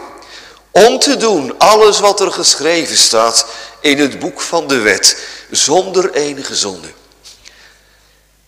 Om 0.71 0.99
te 0.99 1.17
doen 1.17 1.57
alles 1.57 1.99
wat 1.99 2.19
er 2.19 2.31
geschreven 2.31 2.97
staat 2.97 3.45
in 3.79 3.99
het 3.99 4.19
boek 4.19 4.41
van 4.41 4.67
de 4.67 4.77
wet. 4.77 5.27
Zonder 5.51 6.13
enige 6.13 6.55
zonde. 6.55 6.87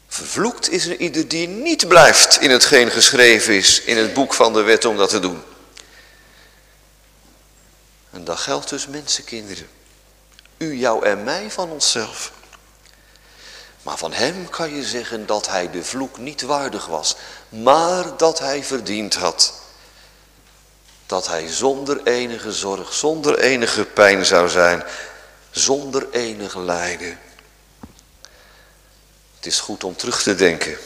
Vervloekt 0.07 0.69
is 0.69 0.85
er 0.85 0.97
ieder 0.97 1.27
die 1.27 1.47
niet 1.47 1.87
blijft 1.87 2.41
in 2.41 2.49
hetgeen 2.49 2.91
geschreven 2.91 3.53
is 3.53 3.81
in 3.81 3.97
het 3.97 4.13
boek 4.13 4.33
van 4.33 4.53
de 4.53 4.61
wet 4.61 4.85
om 4.85 4.97
dat 4.97 5.09
te 5.09 5.19
doen. 5.19 5.41
En 8.11 8.23
dat 8.23 8.39
geldt 8.39 8.69
dus 8.69 8.87
mensenkinderen. 8.87 9.69
U, 10.57 10.73
jou 10.73 11.05
en 11.05 11.23
mij 11.23 11.51
van 11.51 11.69
onszelf. 11.69 12.31
Maar 13.81 13.97
van 13.97 14.13
hem 14.13 14.49
kan 14.49 14.75
je 14.75 14.83
zeggen 14.83 15.25
dat 15.25 15.47
hij 15.47 15.71
de 15.71 15.83
vloek 15.83 16.17
niet 16.17 16.41
waardig 16.41 16.85
was, 16.85 17.15
maar 17.49 18.17
dat 18.17 18.39
hij 18.39 18.63
verdiend 18.63 19.15
had. 19.15 19.53
Dat 21.05 21.27
hij 21.27 21.47
zonder 21.47 22.03
enige 22.03 22.51
zorg, 22.51 22.93
zonder 22.93 23.39
enige 23.39 23.85
pijn 23.85 24.25
zou 24.25 24.49
zijn, 24.49 24.83
zonder 25.49 26.07
enig 26.11 26.55
lijden. 26.55 27.19
Het 29.35 29.45
is 29.45 29.59
goed 29.59 29.83
om 29.83 29.95
terug 29.95 30.23
te 30.23 30.35
denken 30.35 30.77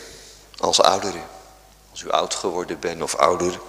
als 0.57 0.81
ouderen. 0.81 1.23
Als 1.91 2.01
u 2.01 2.09
oud 2.09 2.35
geworden 2.35 2.79
bent 2.79 3.01
of 3.01 3.15
ouder. 3.15 3.59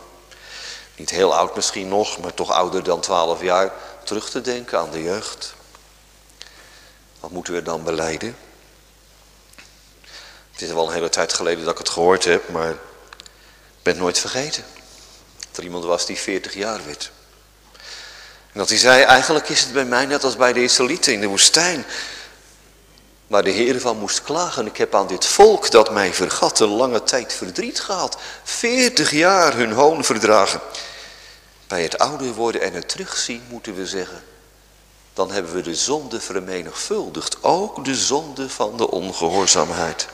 Niet 0.97 1.11
heel 1.11 1.35
oud 1.35 1.57
misschien 1.57 1.89
nog, 1.89 2.19
maar 2.19 2.35
toch 2.35 2.51
ouder 2.51 2.83
dan 2.83 3.01
12 3.01 3.43
jaar. 3.43 3.73
Terug 4.05 4.31
te 4.31 4.41
denken 4.41 4.79
aan 4.79 4.91
de 4.91 5.03
jeugd. 5.03 5.55
Wat 7.21 7.31
moeten 7.31 7.55
we 7.55 7.63
dan 7.63 7.85
beleiden? 7.85 8.37
Het 10.55 10.63
is 10.63 10.73
wel 10.73 10.87
een 10.87 10.93
hele 10.93 11.09
tijd 11.09 11.33
geleden 11.33 11.65
dat 11.65 11.73
ik 11.73 11.79
het 11.79 11.89
gehoord 11.89 12.25
heb, 12.25 12.49
maar 12.49 12.71
ik 12.71 13.83
ben 13.83 13.97
nooit 13.97 14.19
vergeten. 14.19 14.65
Dat 15.49 15.57
er 15.57 15.63
iemand 15.63 15.85
was 15.85 16.07
die 16.07 16.17
40 16.19 16.55
jaar 16.55 16.81
werd. 16.87 17.11
En 18.53 18.61
dat 18.61 18.69
hij 18.69 18.79
zei, 18.79 19.03
eigenlijk 19.03 19.49
is 19.49 19.61
het 19.61 19.73
bij 19.73 19.85
mij 19.85 20.07
net 20.07 20.25
als 20.25 20.37
bij 20.37 20.53
de 20.53 20.63
Israëlieten 20.63 21.13
in 21.13 21.21
de 21.21 21.27
woestijn. 21.27 21.85
Waar 23.27 23.43
de 23.43 23.51
Heer 23.51 23.81
van 23.81 23.99
moest 23.99 24.23
klagen. 24.23 24.67
Ik 24.67 24.77
heb 24.77 24.95
aan 24.95 25.07
dit 25.07 25.27
volk 25.27 25.71
dat 25.71 25.93
mij 25.93 26.15
vergat 26.15 26.61
een 26.61 26.69
lange 26.69 27.03
tijd 27.03 27.33
verdriet 27.33 27.81
gehad. 27.81 28.17
40 28.45 29.11
jaar 29.11 29.57
hun 29.57 29.73
hoon 29.73 30.05
verdragen. 30.05 30.61
Bij 31.67 31.83
het 31.83 31.99
ouder 31.99 32.33
worden 32.33 32.61
en 32.61 32.73
het 32.73 32.89
terugzien 32.89 33.43
moeten 33.49 33.75
we 33.75 33.87
zeggen. 33.87 34.23
Dan 35.13 35.31
hebben 35.31 35.55
we 35.55 35.61
de 35.61 35.75
zonde 35.75 36.21
vermenigvuldigd. 36.21 37.43
Ook 37.43 37.85
de 37.85 37.95
zonde 37.95 38.49
van 38.51 38.77
de 38.77 38.91
ongehoorzaamheid. 38.91 40.07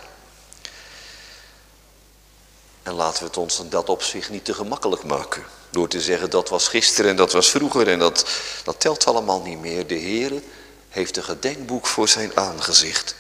En 2.83 2.93
laten 2.93 3.19
we 3.19 3.25
het 3.25 3.37
ons 3.37 3.63
dat 3.69 3.89
op 3.89 4.03
zich 4.03 4.31
niet 4.31 4.45
te 4.45 4.55
gemakkelijk 4.55 5.05
maken. 5.05 5.45
Door 5.71 5.89
te 5.89 6.01
zeggen 6.01 6.31
dat 6.31 6.49
was 6.49 6.69
gisteren 6.69 7.11
en 7.11 7.17
dat 7.17 7.33
was 7.33 7.51
vroeger 7.51 7.89
en 7.89 7.99
dat, 7.99 8.27
dat 8.65 8.81
telt 8.81 9.07
allemaal 9.07 9.41
niet 9.43 9.61
meer. 9.61 9.87
De 9.87 9.95
Heer 9.95 10.43
heeft 10.89 11.17
een 11.17 11.25
gedenkboek 11.25 11.87
voor 11.87 12.09
zijn 12.09 12.37
aangezicht. 12.37 13.15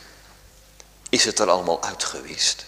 Is 1.08 1.24
het 1.24 1.38
er 1.38 1.50
allemaal 1.50 1.82
uitgewist? 1.82 2.64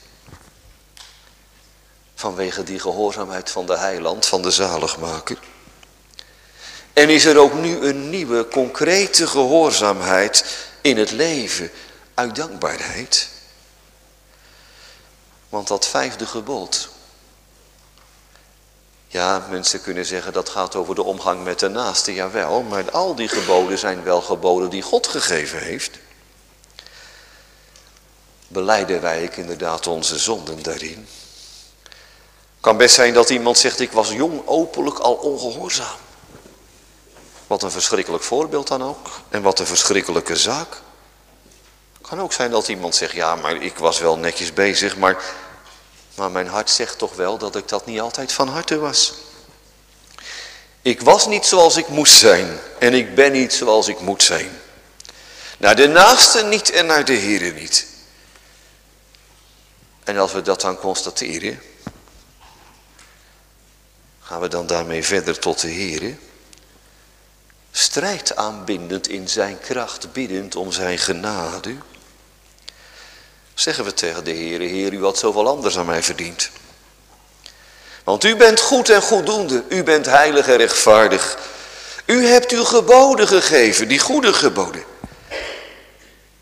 Vanwege 2.14 2.64
die 2.64 2.78
gehoorzaamheid 2.78 3.50
van 3.50 3.66
de 3.66 3.76
heiland, 3.76 4.26
van 4.26 4.42
de 4.42 4.50
zaligmaker. 4.50 5.38
En 6.92 7.08
is 7.08 7.24
er 7.24 7.38
ook 7.38 7.54
nu 7.54 7.78
een 7.78 8.10
nieuwe, 8.10 8.48
concrete 8.48 9.26
gehoorzaamheid 9.26 10.44
in 10.80 10.96
het 10.96 11.10
leven 11.10 11.70
uit 12.14 12.36
dankbaarheid? 12.36 13.28
Want 15.52 15.68
dat 15.68 15.86
vijfde 15.86 16.26
gebod. 16.26 16.88
Ja, 19.06 19.46
mensen 19.50 19.82
kunnen 19.82 20.06
zeggen 20.06 20.32
dat 20.32 20.48
gaat 20.48 20.74
over 20.74 20.94
de 20.94 21.02
omgang 21.02 21.44
met 21.44 21.58
de 21.58 21.68
naaste, 21.68 22.14
jawel. 22.14 22.62
Maar 22.62 22.90
al 22.90 23.14
die 23.14 23.28
geboden 23.28 23.78
zijn 23.78 24.02
wel 24.02 24.20
geboden 24.22 24.70
die 24.70 24.82
God 24.82 25.06
gegeven 25.06 25.58
heeft. 25.58 25.98
Beleiden 28.48 29.00
wij 29.00 29.30
inderdaad 29.34 29.86
onze 29.86 30.18
zonden 30.18 30.62
daarin. 30.62 31.08
Kan 32.60 32.76
best 32.76 32.94
zijn 32.94 33.14
dat 33.14 33.30
iemand 33.30 33.58
zegt, 33.58 33.80
ik 33.80 33.92
was 33.92 34.10
jong 34.10 34.42
openlijk 34.46 34.98
al 34.98 35.14
ongehoorzaam. 35.14 35.98
Wat 37.46 37.62
een 37.62 37.70
verschrikkelijk 37.70 38.24
voorbeeld 38.24 38.68
dan 38.68 38.82
ook. 38.82 39.10
En 39.28 39.42
wat 39.42 39.58
een 39.58 39.66
verschrikkelijke 39.66 40.36
zaak. 40.36 40.80
Kan 42.00 42.20
ook 42.20 42.32
zijn 42.32 42.50
dat 42.50 42.68
iemand 42.68 42.94
zegt, 42.94 43.12
ja 43.12 43.36
maar 43.36 43.62
ik 43.62 43.78
was 43.78 43.98
wel 43.98 44.18
netjes 44.18 44.52
bezig, 44.52 44.96
maar, 44.96 45.24
maar 46.14 46.30
mijn 46.30 46.46
hart 46.46 46.70
zegt 46.70 46.98
toch 46.98 47.14
wel 47.14 47.38
dat 47.38 47.56
ik 47.56 47.68
dat 47.68 47.86
niet 47.86 48.00
altijd 48.00 48.32
van 48.32 48.48
harte 48.48 48.78
was. 48.78 49.14
Ik 50.82 51.00
was 51.00 51.26
niet 51.26 51.46
zoals 51.46 51.76
ik 51.76 51.88
moest 51.88 52.18
zijn 52.18 52.58
en 52.78 52.94
ik 52.94 53.14
ben 53.14 53.32
niet 53.32 53.52
zoals 53.52 53.88
ik 53.88 54.00
moet 54.00 54.22
zijn. 54.22 54.60
Naar 55.58 55.76
de 55.76 55.88
naaste 55.88 56.44
niet 56.44 56.70
en 56.70 56.86
naar 56.86 57.04
de 57.04 57.16
Here 57.16 57.52
niet. 57.52 57.86
En 60.04 60.18
als 60.18 60.32
we 60.32 60.42
dat 60.42 60.60
dan 60.60 60.76
constateren, 60.76 61.62
gaan 64.20 64.40
we 64.40 64.48
dan 64.48 64.66
daarmee 64.66 65.04
verder 65.04 65.38
tot 65.38 65.60
de 65.60 65.72
Here. 65.72 66.16
Strijd 67.70 68.36
aanbindend 68.36 69.08
in 69.08 69.28
zijn 69.28 69.60
kracht, 69.60 70.12
biddend 70.12 70.56
om 70.56 70.72
zijn 70.72 70.98
genade. 70.98 71.76
Zeggen 73.54 73.84
we 73.84 73.94
tegen 73.94 74.24
de 74.24 74.30
Heer, 74.30 74.60
Heer, 74.60 74.92
u 74.92 75.02
had 75.02 75.18
zoveel 75.18 75.48
anders 75.48 75.78
aan 75.78 75.86
mij 75.86 76.02
verdiend. 76.02 76.50
Want 78.04 78.24
u 78.24 78.36
bent 78.36 78.60
goed 78.60 78.88
en 78.88 79.02
goeddoende, 79.02 79.64
u 79.68 79.82
bent 79.82 80.06
heilig 80.06 80.48
en 80.48 80.56
rechtvaardig. 80.56 81.38
U 82.06 82.26
hebt 82.26 82.50
uw 82.50 82.64
geboden 82.64 83.28
gegeven, 83.28 83.88
die 83.88 83.98
goede 83.98 84.32
geboden. 84.32 84.84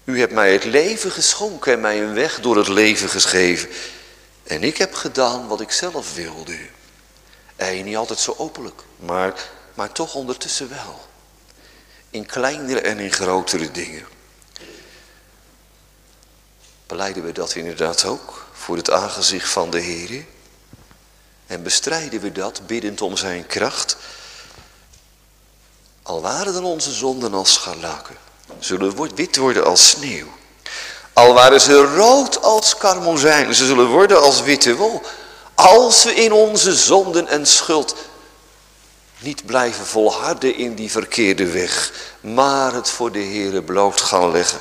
U 0.04 0.20
hebt 0.20 0.32
mij 0.32 0.52
het 0.52 0.64
leven 0.64 1.10
geschonken 1.10 1.72
en 1.72 1.80
mij 1.80 2.02
een 2.02 2.14
weg 2.14 2.40
door 2.40 2.56
het 2.56 2.68
leven 2.68 3.08
geschreven. 3.08 3.68
En 4.42 4.62
ik 4.62 4.76
heb 4.76 4.94
gedaan 4.94 5.48
wat 5.48 5.60
ik 5.60 5.70
zelf 5.70 6.14
wilde. 6.14 6.58
En 7.56 7.84
niet 7.84 7.96
altijd 7.96 8.18
zo 8.18 8.34
openlijk, 8.38 8.82
maar, 8.96 9.34
maar 9.74 9.92
toch 9.92 10.14
ondertussen 10.14 10.68
wel. 10.68 11.00
In 12.10 12.26
kleinere 12.26 12.80
en 12.80 12.98
in 12.98 13.12
grotere 13.12 13.70
dingen. 13.70 14.06
Beleiden 16.90 17.24
we 17.24 17.32
dat 17.32 17.54
inderdaad 17.54 18.04
ook 18.04 18.46
voor 18.52 18.76
het 18.76 18.90
aangezicht 18.90 19.48
van 19.48 19.70
de 19.70 19.78
Heer? 19.78 20.24
En 21.46 21.62
bestrijden 21.62 22.20
we 22.20 22.32
dat 22.32 22.60
biddend 22.66 23.00
om 23.00 23.16
zijn 23.16 23.46
kracht? 23.46 23.96
Al 26.02 26.20
waren 26.20 26.52
dan 26.52 26.64
onze 26.64 26.92
zonden 26.92 27.34
als 27.34 27.52
scharlaken, 27.52 28.16
zullen 28.58 29.14
wit 29.14 29.36
worden 29.36 29.64
als 29.64 29.88
sneeuw. 29.88 30.26
Al 31.12 31.34
waren 31.34 31.60
ze 31.60 31.94
rood 31.94 32.42
als 32.42 32.76
karmozijn, 32.76 33.54
ze 33.54 33.66
zullen 33.66 33.86
worden 33.86 34.22
als 34.22 34.42
witte 34.42 34.74
wol. 34.74 35.02
Als 35.54 36.04
we 36.04 36.14
in 36.14 36.32
onze 36.32 36.74
zonden 36.74 37.28
en 37.28 37.46
schuld 37.46 37.94
niet 39.18 39.46
blijven 39.46 39.86
volharden 39.86 40.56
in 40.56 40.74
die 40.74 40.90
verkeerde 40.90 41.46
weg, 41.46 41.92
maar 42.20 42.74
het 42.74 42.90
voor 42.90 43.12
de 43.12 43.18
Heere 43.18 43.62
bloot 43.62 44.00
gaan 44.00 44.30
leggen 44.30 44.60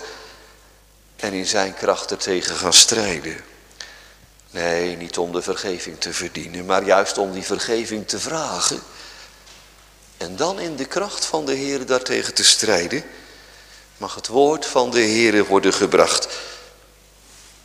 en 1.19 1.33
in 1.33 1.45
zijn 1.45 1.73
kracht 1.73 2.11
er 2.11 2.17
tegen 2.17 2.55
gaan 2.55 2.73
strijden. 2.73 3.37
Nee, 4.51 4.97
niet 4.97 5.17
om 5.17 5.31
de 5.31 5.41
vergeving 5.41 5.99
te 5.99 6.13
verdienen, 6.13 6.65
maar 6.65 6.85
juist 6.85 7.17
om 7.17 7.31
die 7.31 7.43
vergeving 7.43 8.07
te 8.07 8.19
vragen. 8.19 8.79
En 10.17 10.35
dan 10.35 10.59
in 10.59 10.75
de 10.75 10.85
kracht 10.85 11.25
van 11.25 11.45
de 11.45 11.53
Heer 11.53 11.85
daartegen 11.85 12.33
te 12.33 12.43
strijden, 12.43 13.03
mag 13.97 14.15
het 14.15 14.27
woord 14.27 14.65
van 14.65 14.89
de 14.89 14.99
Heer 14.99 15.45
worden 15.45 15.73
gebracht. 15.73 16.27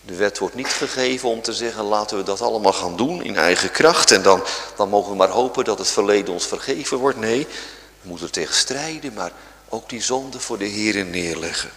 De 0.01 0.15
wet 0.15 0.39
wordt 0.39 0.55
niet 0.55 0.69
gegeven 0.69 1.29
om 1.29 1.43
te 1.43 1.53
zeggen, 1.53 1.85
laten 1.85 2.17
we 2.17 2.23
dat 2.23 2.41
allemaal 2.41 2.73
gaan 2.73 2.97
doen 2.97 3.23
in 3.23 3.37
eigen 3.37 3.71
kracht. 3.71 4.11
En 4.11 4.23
dan, 4.23 4.43
dan 4.77 4.89
mogen 4.89 5.11
we 5.11 5.17
maar 5.17 5.29
hopen 5.29 5.65
dat 5.65 5.79
het 5.79 5.91
verleden 5.91 6.33
ons 6.33 6.47
vergeven 6.47 6.99
wordt. 6.99 7.19
Nee, 7.19 7.47
we 8.01 8.09
moeten 8.09 8.27
er 8.27 8.33
tegen 8.33 8.55
strijden, 8.55 9.13
maar 9.13 9.33
ook 9.69 9.89
die 9.89 10.03
zonde 10.03 10.41
voor 10.41 10.59
de 10.59 10.65
Heer 10.65 11.05
neerleggen. 11.05 11.71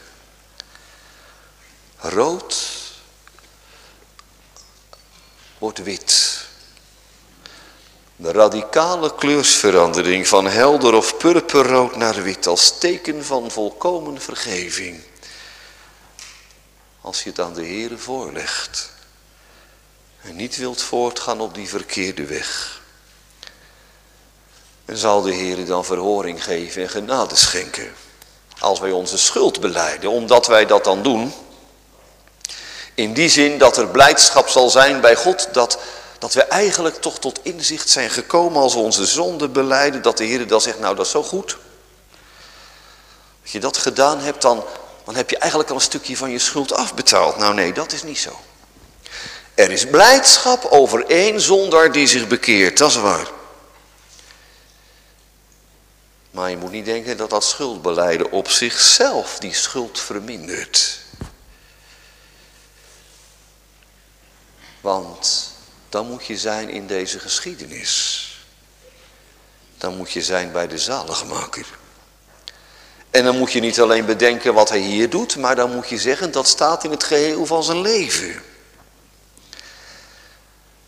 Rood 1.99 2.55
wordt 5.57 5.83
wit. 5.83 6.45
De 8.15 8.31
radicale 8.31 9.15
kleursverandering 9.15 10.27
van 10.27 10.45
helder 10.45 10.93
of 10.93 11.17
purperrood 11.17 11.95
naar 11.95 12.23
wit 12.23 12.47
als 12.47 12.77
teken 12.77 13.25
van 13.25 13.51
volkomen 13.51 14.21
vergeving. 14.21 15.01
Als 17.01 17.23
je 17.23 17.29
het 17.29 17.39
aan 17.39 17.53
de 17.53 17.65
Heere 17.65 17.97
voorlegt 17.97 18.91
en 20.21 20.36
niet 20.36 20.57
wilt 20.57 20.81
voortgaan 20.81 21.39
op 21.39 21.53
die 21.53 21.67
verkeerde 21.67 22.25
weg. 22.25 22.81
En 24.86 24.97
zal 24.97 25.21
de 25.21 25.33
Heere 25.33 25.63
dan 25.63 25.86
verhoring 25.86 26.43
geven 26.43 26.81
en 26.81 26.89
genade 26.89 27.36
schenken. 27.36 27.93
Als 28.60 28.79
wij 28.79 28.91
onze 28.91 29.17
schuld 29.17 29.60
beleiden, 29.60 30.10
omdat 30.10 30.47
wij 30.47 30.65
dat 30.65 30.83
dan 30.83 31.03
doen, 31.03 31.33
in 32.97 33.13
die 33.13 33.29
zin 33.29 33.57
dat 33.57 33.77
er 33.77 33.88
blijdschap 33.88 34.49
zal 34.49 34.69
zijn 34.69 35.01
bij 35.01 35.15
God 35.15 35.47
dat, 35.51 35.79
dat 36.19 36.33
we 36.33 36.43
eigenlijk 36.43 36.95
toch 36.95 37.19
tot 37.19 37.39
inzicht 37.41 37.89
zijn 37.89 38.10
gekomen 38.10 38.62
als 38.62 38.73
we 38.73 38.79
onze 38.79 39.05
zonde 39.05 39.49
beleiden. 39.49 40.01
Dat 40.01 40.17
de 40.17 40.23
Heer 40.23 40.47
dan 40.47 40.62
zegt, 40.62 40.79
nou 40.79 40.95
dat 40.95 41.05
is 41.05 41.12
zo 41.12 41.23
goed. 41.23 41.57
Als 43.41 43.51
je 43.51 43.60
dat 43.60 43.77
gedaan 43.77 44.19
hebt, 44.19 44.41
dan, 44.41 44.63
dan 45.05 45.15
heb 45.15 45.29
je 45.29 45.38
eigenlijk 45.38 45.69
al 45.69 45.75
een 45.75 45.81
stukje 45.81 46.17
van 46.17 46.29
je 46.29 46.39
schuld 46.39 46.73
afbetaald. 46.73 47.38
Nou 47.38 47.53
nee, 47.53 47.73
dat 47.73 47.91
is 47.91 48.03
niet 48.03 48.19
zo. 48.19 48.39
Er 49.53 49.71
is 49.71 49.86
blijdschap 49.86 50.65
over 50.65 51.05
één 51.05 51.41
zondaar 51.41 51.91
die 51.91 52.07
zich 52.07 52.27
bekeert, 52.27 52.77
dat 52.77 52.89
is 52.89 52.95
waar. 52.95 53.27
Maar 56.31 56.49
je 56.49 56.57
moet 56.57 56.71
niet 56.71 56.86
denken 56.86 57.17
dat 57.17 57.29
dat 57.29 57.43
schuldbeleiden 57.43 58.31
op 58.31 58.49
zichzelf 58.49 59.38
die 59.39 59.53
schuld 59.53 59.99
vermindert. 59.99 61.05
Want 64.81 65.51
dan 65.89 66.07
moet 66.07 66.25
je 66.25 66.37
zijn 66.37 66.69
in 66.69 66.87
deze 66.87 67.19
geschiedenis. 67.19 68.23
Dan 69.77 69.97
moet 69.97 70.11
je 70.11 70.21
zijn 70.21 70.51
bij 70.51 70.67
de 70.67 70.77
zaligmaker. 70.77 71.65
En 73.09 73.23
dan 73.23 73.37
moet 73.37 73.51
je 73.51 73.59
niet 73.59 73.79
alleen 73.79 74.05
bedenken 74.05 74.53
wat 74.53 74.69
hij 74.69 74.79
hier 74.79 75.09
doet, 75.09 75.35
maar 75.35 75.55
dan 75.55 75.75
moet 75.75 75.89
je 75.89 75.97
zeggen 75.97 76.31
dat 76.31 76.47
staat 76.47 76.83
in 76.83 76.91
het 76.91 77.03
geheel 77.03 77.45
van 77.45 77.63
zijn 77.63 77.81
leven. 77.81 78.41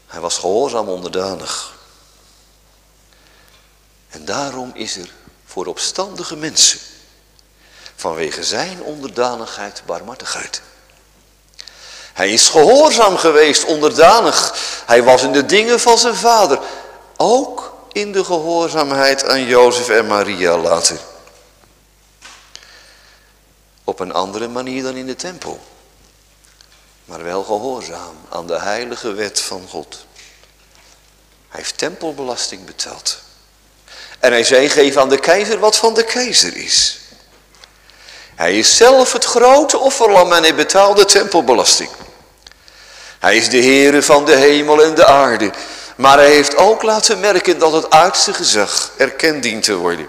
Hij 0.07 0.19
was 0.19 0.37
gehoorzaam 0.37 0.87
onderdanig. 0.87 1.77
En 4.09 4.25
daarom 4.25 4.71
is 4.73 4.97
er 4.97 5.13
voor 5.45 5.65
opstandige 5.65 6.35
mensen 6.35 6.79
vanwege 7.95 8.43
zijn 8.43 8.81
onderdanigheid 8.81 9.83
barmhartigheid. 9.85 10.61
Hij 12.19 12.31
is 12.31 12.49
gehoorzaam 12.49 13.17
geweest, 13.17 13.65
onderdanig. 13.65 14.55
Hij 14.85 15.03
was 15.03 15.21
in 15.21 15.31
de 15.31 15.45
dingen 15.45 15.79
van 15.79 15.97
zijn 15.97 16.15
vader. 16.15 16.59
Ook 17.17 17.73
in 17.91 18.11
de 18.11 18.23
gehoorzaamheid 18.23 19.25
aan 19.25 19.43
Jozef 19.43 19.89
en 19.89 20.07
Maria 20.07 20.57
later. 20.57 20.97
Op 23.83 23.99
een 23.99 24.11
andere 24.11 24.47
manier 24.47 24.83
dan 24.83 24.95
in 24.95 25.05
de 25.05 25.15
tempel. 25.15 25.59
Maar 27.05 27.23
wel 27.23 27.43
gehoorzaam 27.43 28.15
aan 28.29 28.47
de 28.47 28.59
heilige 28.59 29.13
wet 29.13 29.39
van 29.39 29.67
God. 29.69 30.05
Hij 31.49 31.59
heeft 31.59 31.77
tempelbelasting 31.77 32.65
betaald. 32.65 33.17
En 34.19 34.31
hij 34.31 34.43
zei, 34.43 34.69
geef 34.69 34.97
aan 34.97 35.09
de 35.09 35.19
keizer 35.19 35.59
wat 35.59 35.77
van 35.77 35.93
de 35.93 36.03
keizer 36.03 36.55
is. 36.55 36.99
Hij 38.35 38.57
is 38.57 38.77
zelf 38.77 39.13
het 39.13 39.25
grote 39.25 39.77
offerlam 39.77 40.33
en 40.33 40.43
hij 40.43 40.55
betaalde 40.55 41.05
tempelbelasting. 41.05 41.89
Hij 43.19 43.37
is 43.37 43.49
de 43.49 43.61
Heere 43.61 44.01
van 44.01 44.25
de 44.25 44.35
hemel 44.35 44.83
en 44.83 44.95
de 44.95 45.05
aarde. 45.05 45.51
Maar 45.95 46.17
hij 46.17 46.31
heeft 46.31 46.55
ook 46.55 46.83
laten 46.83 47.19
merken 47.19 47.59
dat 47.59 47.71
het 47.71 47.89
aardse 47.89 48.33
gezag 48.33 48.91
erkend 48.97 49.43
dient 49.43 49.63
te 49.63 49.75
worden. 49.75 50.07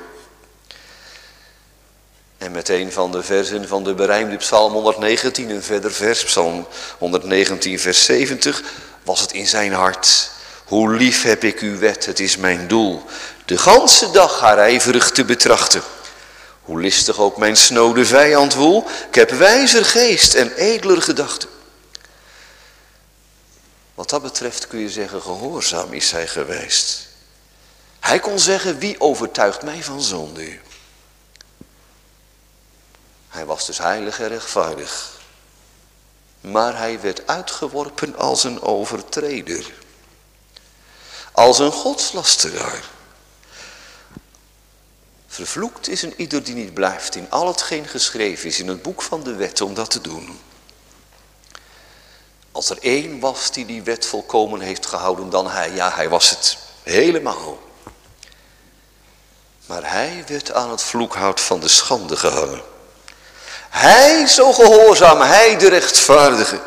En 2.38 2.52
met 2.52 2.68
een 2.68 2.92
van 2.92 3.12
de 3.12 3.22
versen 3.22 3.68
van 3.68 3.84
de 3.84 3.94
berijmde 3.94 4.36
psalm 4.36 4.72
119, 4.72 5.50
een 5.50 5.62
verder 5.62 5.92
vers, 5.92 6.24
psalm 6.24 6.66
119 6.98 7.78
vers 7.78 8.04
70, 8.04 8.62
was 9.02 9.20
het 9.20 9.32
in 9.32 9.46
zijn 9.46 9.72
hart. 9.72 10.30
Hoe 10.64 10.94
lief 10.94 11.22
heb 11.22 11.44
ik 11.44 11.60
uw 11.60 11.78
wet, 11.78 12.06
het 12.06 12.20
is 12.20 12.36
mijn 12.36 12.68
doel, 12.68 13.02
de 13.44 13.58
ganse 13.58 14.10
dag 14.10 14.40
haar 14.40 14.58
ijverig 14.58 15.10
te 15.10 15.24
betrachten. 15.24 15.82
Hoe 16.62 16.80
listig 16.80 17.18
ook 17.18 17.36
mijn 17.36 17.56
snode 17.56 18.06
vijand 18.06 18.54
woel, 18.54 18.86
ik 19.08 19.14
heb 19.14 19.30
wijzer 19.30 19.84
geest 19.84 20.34
en 20.34 20.52
edler 20.52 21.02
gedachten. 21.02 21.48
Wat 24.00 24.08
dat 24.08 24.22
betreft 24.22 24.66
kun 24.66 24.78
je 24.78 24.90
zeggen, 24.90 25.22
gehoorzaam 25.22 25.92
is 25.92 26.10
hij 26.10 26.26
geweest. 26.26 27.08
Hij 27.98 28.18
kon 28.18 28.38
zeggen, 28.38 28.78
wie 28.78 29.00
overtuigt 29.00 29.62
mij 29.62 29.82
van 29.82 30.02
zonde? 30.02 30.58
Hij 33.28 33.44
was 33.44 33.66
dus 33.66 33.78
heilig 33.78 34.20
en 34.20 34.28
rechtvaardig. 34.28 35.20
Maar 36.40 36.76
hij 36.76 37.00
werd 37.00 37.26
uitgeworpen 37.26 38.16
als 38.16 38.44
een 38.44 38.62
overtreder. 38.62 39.72
Als 41.32 41.58
een 41.58 41.72
godslasteraar. 41.72 42.84
Vervloekt 45.26 45.88
is 45.88 46.02
een 46.02 46.14
ieder 46.16 46.44
die 46.44 46.54
niet 46.54 46.74
blijft 46.74 47.14
in 47.14 47.30
al 47.30 47.46
hetgeen 47.46 47.86
geschreven 47.86 48.48
is 48.48 48.58
in 48.58 48.68
het 48.68 48.82
boek 48.82 49.02
van 49.02 49.22
de 49.22 49.34
wet 49.34 49.60
om 49.60 49.74
dat 49.74 49.90
te 49.90 50.00
doen. 50.00 50.40
Als 52.52 52.70
er 52.70 52.78
één 52.80 53.20
was 53.20 53.52
die 53.52 53.66
die 53.66 53.82
wet 53.82 54.06
volkomen 54.06 54.60
heeft 54.60 54.86
gehouden, 54.86 55.30
dan 55.30 55.50
hij. 55.50 55.70
Ja, 55.70 55.90
hij 55.94 56.08
was 56.08 56.30
het. 56.30 56.58
Helemaal. 56.82 57.58
Maar 59.66 59.90
hij 59.90 60.24
werd 60.26 60.52
aan 60.52 60.70
het 60.70 60.82
vloekhout 60.82 61.40
van 61.40 61.60
de 61.60 61.68
schande 61.68 62.16
gehangen. 62.16 62.62
Hij, 63.68 64.26
zo 64.26 64.52
gehoorzaam, 64.52 65.20
hij 65.20 65.56
de 65.58 65.68
rechtvaardige, 65.68 66.60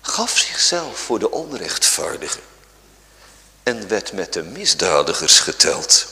gaf 0.00 0.38
zichzelf 0.38 0.98
voor 0.98 1.18
de 1.18 1.30
onrechtvaardige 1.30 2.38
en 3.62 3.88
werd 3.88 4.12
met 4.12 4.32
de 4.32 4.42
misdadigers 4.42 5.40
geteld. 5.40 6.06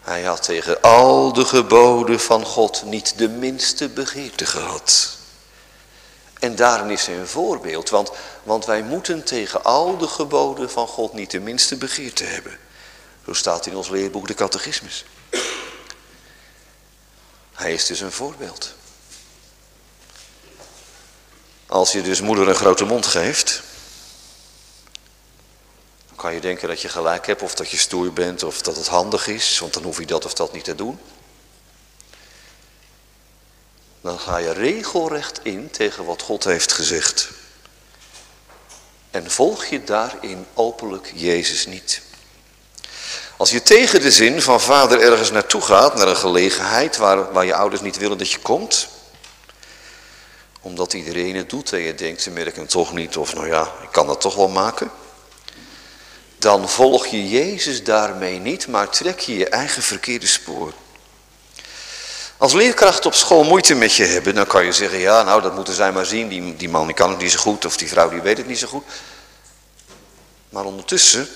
Hij 0.00 0.22
had 0.22 0.42
tegen 0.42 0.80
al 0.80 1.32
de 1.32 1.44
geboden 1.44 2.20
van 2.20 2.44
God 2.44 2.82
niet 2.82 3.18
de 3.18 3.28
minste 3.28 3.88
begeerte 3.88 4.46
gehad. 4.46 5.17
En 6.38 6.56
daarin 6.56 6.90
is 6.90 7.06
hij 7.06 7.18
een 7.18 7.28
voorbeeld, 7.28 7.88
want, 7.88 8.10
want 8.42 8.64
wij 8.64 8.82
moeten 8.82 9.24
tegen 9.24 9.64
al 9.64 9.96
de 9.96 10.08
geboden 10.08 10.70
van 10.70 10.86
God 10.86 11.12
niet 11.12 11.30
de 11.30 11.40
minste 11.40 11.76
begeerte 11.76 12.24
hebben. 12.24 12.58
Zo 13.26 13.32
staat 13.32 13.66
in 13.66 13.76
ons 13.76 13.88
leerboek 13.88 14.26
de 14.26 14.34
catechismus. 14.34 15.04
Hij 17.54 17.72
is 17.72 17.86
dus 17.86 18.00
een 18.00 18.12
voorbeeld. 18.12 18.74
Als 21.66 21.92
je 21.92 22.02
dus 22.02 22.20
moeder 22.20 22.48
een 22.48 22.54
grote 22.54 22.84
mond 22.84 23.06
geeft, 23.06 23.62
dan 26.06 26.16
kan 26.16 26.34
je 26.34 26.40
denken 26.40 26.68
dat 26.68 26.80
je 26.80 26.88
gelijk 26.88 27.26
hebt 27.26 27.42
of 27.42 27.54
dat 27.54 27.70
je 27.70 27.76
stoer 27.76 28.12
bent 28.12 28.42
of 28.42 28.62
dat 28.62 28.76
het 28.76 28.88
handig 28.88 29.26
is, 29.26 29.58
want 29.58 29.74
dan 29.74 29.82
hoef 29.82 29.98
je 29.98 30.06
dat 30.06 30.24
of 30.24 30.34
dat 30.34 30.52
niet 30.52 30.64
te 30.64 30.74
doen. 30.74 31.00
Dan 34.00 34.18
ga 34.18 34.36
je 34.36 34.52
regelrecht 34.52 35.40
in 35.42 35.70
tegen 35.70 36.04
wat 36.04 36.22
God 36.22 36.44
heeft 36.44 36.72
gezegd. 36.72 37.28
En 39.10 39.30
volg 39.30 39.64
je 39.64 39.84
daarin 39.84 40.46
openlijk 40.54 41.12
Jezus 41.14 41.66
niet. 41.66 42.02
Als 43.36 43.50
je 43.50 43.62
tegen 43.62 44.00
de 44.00 44.10
zin 44.10 44.42
van 44.42 44.60
vader 44.60 45.00
ergens 45.00 45.30
naartoe 45.30 45.60
gaat, 45.60 45.94
naar 45.94 46.08
een 46.08 46.16
gelegenheid 46.16 46.96
waar, 46.96 47.32
waar 47.32 47.44
je 47.44 47.54
ouders 47.54 47.80
niet 47.80 47.98
willen 47.98 48.18
dat 48.18 48.30
je 48.30 48.38
komt. 48.38 48.88
Omdat 50.60 50.92
iedereen 50.92 51.36
het 51.36 51.50
doet 51.50 51.72
en 51.72 51.78
je 51.78 51.94
denkt, 51.94 52.22
ze 52.22 52.30
merken 52.30 52.60
het 52.60 52.70
toch 52.70 52.92
niet 52.92 53.16
of 53.16 53.34
nou 53.34 53.46
ja, 53.46 53.72
ik 53.82 53.92
kan 53.92 54.06
dat 54.06 54.20
toch 54.20 54.34
wel 54.34 54.48
maken. 54.48 54.90
Dan 56.38 56.68
volg 56.68 57.06
je 57.06 57.28
Jezus 57.28 57.84
daarmee 57.84 58.38
niet, 58.38 58.66
maar 58.66 58.88
trek 58.88 59.18
je 59.18 59.36
je 59.36 59.48
eigen 59.48 59.82
verkeerde 59.82 60.26
spoor. 60.26 60.72
Als 62.38 62.52
leerkrachten 62.52 63.06
op 63.06 63.14
school 63.14 63.44
moeite 63.44 63.74
met 63.74 63.94
je 63.94 64.04
hebben, 64.04 64.34
dan 64.34 64.46
kan 64.46 64.64
je 64.64 64.72
zeggen, 64.72 64.98
ja 64.98 65.22
nou 65.22 65.42
dat 65.42 65.54
moeten 65.54 65.74
zij 65.74 65.92
maar 65.92 66.06
zien, 66.06 66.28
die, 66.28 66.56
die 66.56 66.68
man 66.68 66.86
die 66.86 66.94
kan 66.94 67.10
het 67.10 67.18
niet 67.18 67.32
zo 67.32 67.38
goed 67.38 67.64
of 67.64 67.76
die 67.76 67.88
vrouw 67.88 68.08
die 68.08 68.20
weet 68.20 68.36
het 68.36 68.46
niet 68.46 68.58
zo 68.58 68.66
goed. 68.66 68.84
Maar 70.48 70.64
ondertussen 70.64 71.28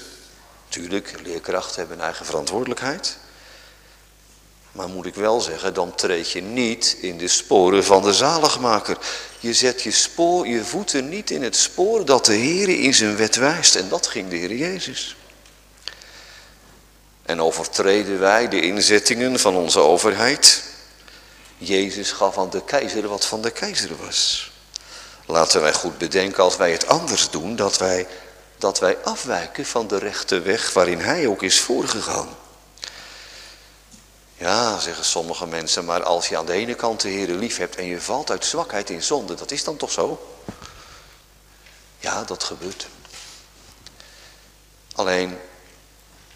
Tuurlijk, 0.72 1.14
leerkrachten 1.24 1.78
hebben 1.78 1.98
een 1.98 2.04
eigen 2.04 2.26
verantwoordelijkheid. 2.26 3.16
Maar 4.72 4.88
moet 4.88 5.06
ik 5.06 5.14
wel 5.14 5.40
zeggen, 5.40 5.74
dan 5.74 5.94
treed 5.94 6.30
je 6.30 6.42
niet 6.42 6.96
in 7.00 7.18
de 7.18 7.28
sporen 7.28 7.84
van 7.84 8.02
de 8.02 8.12
zaligmaker. 8.12 8.98
Je 9.40 9.54
zet 9.54 9.82
je, 9.82 9.90
spoor, 9.90 10.46
je 10.46 10.64
voeten 10.64 11.08
niet 11.08 11.30
in 11.30 11.42
het 11.42 11.56
spoor 11.56 12.04
dat 12.04 12.24
de 12.24 12.32
Heer 12.32 12.68
in 12.68 12.94
zijn 12.94 13.16
wet 13.16 13.36
wijst. 13.36 13.74
En 13.74 13.88
dat 13.88 14.06
ging 14.06 14.30
de 14.30 14.36
Heer 14.36 14.54
Jezus. 14.54 15.16
En 17.22 17.40
overtreden 17.40 18.20
wij 18.20 18.48
de 18.48 18.60
inzettingen 18.60 19.38
van 19.38 19.56
onze 19.56 19.80
overheid. 19.80 20.62
Jezus 21.64 22.12
gaf 22.12 22.38
aan 22.38 22.50
de 22.50 22.64
keizer 22.64 23.08
wat 23.08 23.24
van 23.24 23.42
de 23.42 23.50
keizer 23.50 23.96
was. 23.96 24.50
Laten 25.26 25.60
wij 25.60 25.74
goed 25.74 25.98
bedenken 25.98 26.42
als 26.42 26.56
wij 26.56 26.72
het 26.72 26.86
anders 26.86 27.30
doen, 27.30 27.56
dat 27.56 27.78
wij 27.78 28.06
dat 28.62 28.78
wij 28.78 28.98
afwijken 29.04 29.66
van 29.66 29.86
de 29.86 29.98
rechte 29.98 30.40
weg 30.40 30.72
waarin 30.72 31.00
hij 31.00 31.26
ook 31.26 31.42
is 31.42 31.60
voorgegaan. 31.60 32.28
Ja, 34.36 34.78
zeggen 34.78 35.04
sommige 35.04 35.46
mensen, 35.46 35.84
maar 35.84 36.02
als 36.02 36.28
je 36.28 36.36
aan 36.36 36.46
de 36.46 36.52
ene 36.52 36.74
kant 36.74 37.00
de 37.00 37.08
Heer 37.08 37.28
lief 37.28 37.56
hebt 37.56 37.76
en 37.76 37.84
je 37.84 38.00
valt 38.00 38.30
uit 38.30 38.44
zwakheid 38.44 38.90
in 38.90 39.02
zonde, 39.02 39.34
dat 39.34 39.50
is 39.50 39.64
dan 39.64 39.76
toch 39.76 39.90
zo? 39.90 40.36
Ja, 41.98 42.24
dat 42.24 42.44
gebeurt. 42.44 42.86
Alleen, 44.94 45.38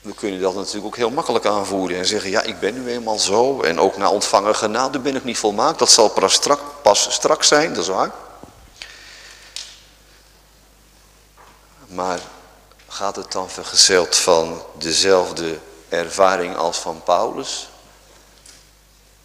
we 0.07 0.15
kunnen 0.15 0.41
dat 0.41 0.55
natuurlijk 0.55 0.87
ook 0.87 0.97
heel 0.97 1.11
makkelijk 1.11 1.47
aanvoeren 1.47 1.99
en 1.99 2.07
zeggen, 2.07 2.31
ja, 2.31 2.43
ik 2.43 2.61
ben 2.61 2.75
nu 2.75 2.91
eenmaal 2.91 3.19
zo 3.19 3.61
en 3.61 3.81
ook 3.81 3.97
na 3.97 4.11
ontvangen 4.11 4.55
genade 4.55 4.99
ben 4.99 5.17
ik 5.17 5.25
niet 5.25 5.39
volmaakt. 5.39 5.79
Dat 5.79 5.91
zal 5.91 6.09
pas 6.09 6.33
strak, 6.33 6.61
pas 6.83 7.13
straks 7.13 7.49
zijn, 7.49 7.73
dat 7.75 7.83
is 7.83 7.89
waar. 7.89 8.11
Maar 11.87 12.21
gaat 12.89 13.17
het 13.17 13.33
dan 13.33 13.51
vergezeld 13.51 14.17
van 14.17 14.63
dezelfde 14.79 15.59
ervaring 15.89 16.57
als 16.57 16.79
van 16.79 17.03
Paulus? 17.03 17.69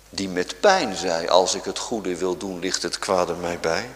Die 0.10 0.30
met 0.30 0.60
pijn 0.60 0.96
zei, 0.96 1.28
als 1.28 1.56
ik 1.56 1.64
het 1.64 1.80
goede 1.80 2.16
wil 2.18 2.38
doen, 2.38 2.60
ligt 2.60 2.84
het 2.84 3.00
kwade 3.00 3.34
mij 3.34 3.60
bij. 3.60 3.90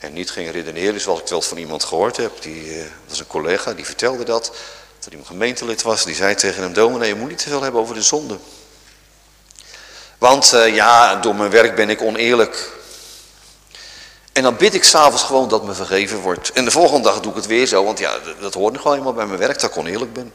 En 0.00 0.12
niet 0.12 0.30
ging 0.30 0.50
redeneren 0.50 1.00
zoals 1.00 1.20
ik 1.20 1.28
wel 1.28 1.42
van 1.42 1.56
iemand 1.56 1.84
gehoord 1.84 2.16
heb. 2.16 2.42
Die 2.42 2.76
uh, 2.76 2.84
was 3.08 3.18
een 3.18 3.26
collega, 3.26 3.72
die 3.72 3.84
vertelde 3.84 4.24
dat. 4.24 4.52
Dat 4.98 5.08
hij 5.10 5.18
een 5.18 5.26
gemeentelid 5.26 5.82
was. 5.82 6.04
Die 6.04 6.14
zei 6.14 6.34
tegen 6.34 6.62
hem, 6.62 6.72
dominee, 6.72 7.08
je 7.08 7.14
moet 7.14 7.28
niet 7.28 7.38
te 7.38 7.48
veel 7.48 7.62
hebben 7.62 7.80
over 7.80 7.94
de 7.94 8.02
zonde. 8.02 8.38
Want 10.18 10.52
uh, 10.54 10.74
ja, 10.74 11.16
door 11.16 11.34
mijn 11.34 11.50
werk 11.50 11.74
ben 11.74 11.90
ik 11.90 12.02
oneerlijk. 12.02 12.70
En 14.32 14.42
dan 14.42 14.56
bid 14.56 14.74
ik 14.74 14.84
s'avonds 14.84 15.22
gewoon 15.22 15.48
dat 15.48 15.64
me 15.64 15.74
vergeven 15.74 16.18
wordt. 16.18 16.52
En 16.52 16.64
de 16.64 16.70
volgende 16.70 17.02
dag 17.02 17.20
doe 17.20 17.30
ik 17.30 17.36
het 17.36 17.46
weer 17.46 17.66
zo, 17.66 17.84
want 17.84 17.98
ja, 17.98 18.18
dat 18.40 18.54
hoort 18.54 18.72
nog 18.72 18.82
gewoon 18.82 18.96
helemaal 18.96 19.16
bij 19.16 19.26
mijn 19.26 19.38
werk, 19.38 19.60
dat 19.60 19.70
ik 19.70 19.76
oneerlijk 19.76 20.12
ben. 20.12 20.32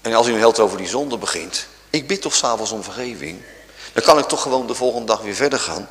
En 0.00 0.14
als 0.14 0.26
u 0.26 0.32
een 0.32 0.38
held 0.38 0.58
over 0.58 0.78
die 0.78 0.88
zonde 0.88 1.18
begint, 1.18 1.66
ik 1.90 2.06
bid 2.06 2.22
toch 2.22 2.34
s'avonds 2.34 2.70
om 2.70 2.82
vergeving, 2.82 3.42
dan 3.92 4.02
kan 4.02 4.18
ik 4.18 4.24
toch 4.24 4.42
gewoon 4.42 4.66
de 4.66 4.74
volgende 4.74 5.06
dag 5.06 5.20
weer 5.20 5.34
verder 5.34 5.58
gaan. 5.58 5.88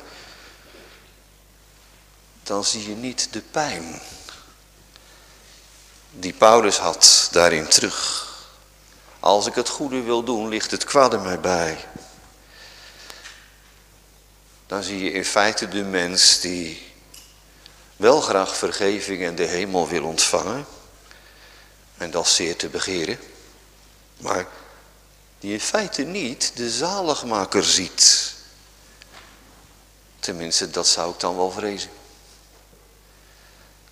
Dan 2.48 2.64
zie 2.64 2.88
je 2.88 2.94
niet 2.94 3.32
de 3.32 3.40
pijn 3.40 4.00
die 6.10 6.32
Paulus 6.32 6.76
had 6.76 7.28
daarin 7.32 7.68
terug. 7.68 8.26
Als 9.20 9.46
ik 9.46 9.54
het 9.54 9.68
goede 9.68 10.00
wil 10.00 10.22
doen, 10.22 10.48
ligt 10.48 10.70
het 10.70 10.84
kwade 10.84 11.18
mij 11.18 11.40
bij 11.40 11.86
dan 14.68 14.82
zie 14.82 15.04
je 15.04 15.12
in 15.12 15.24
feite 15.24 15.68
de 15.68 15.82
mens 15.82 16.40
die 16.40 16.92
wel 17.96 18.20
graag 18.20 18.56
vergeving 18.56 19.22
en 19.22 19.34
de 19.34 19.46
hemel 19.46 19.88
wil 19.88 20.04
ontvangen. 20.04 20.66
En 21.96 22.10
dat 22.10 22.28
zeer 22.28 22.56
te 22.56 22.68
begeren. 22.68 23.18
Maar 24.16 24.46
die 25.38 25.52
in 25.52 25.60
feite 25.60 26.02
niet 26.02 26.52
de 26.54 26.70
zaligmaker 26.70 27.64
ziet. 27.64 28.34
Tenminste, 30.18 30.70
dat 30.70 30.86
zou 30.86 31.12
ik 31.12 31.20
dan 31.20 31.36
wel 31.36 31.50
vrezen. 31.50 31.90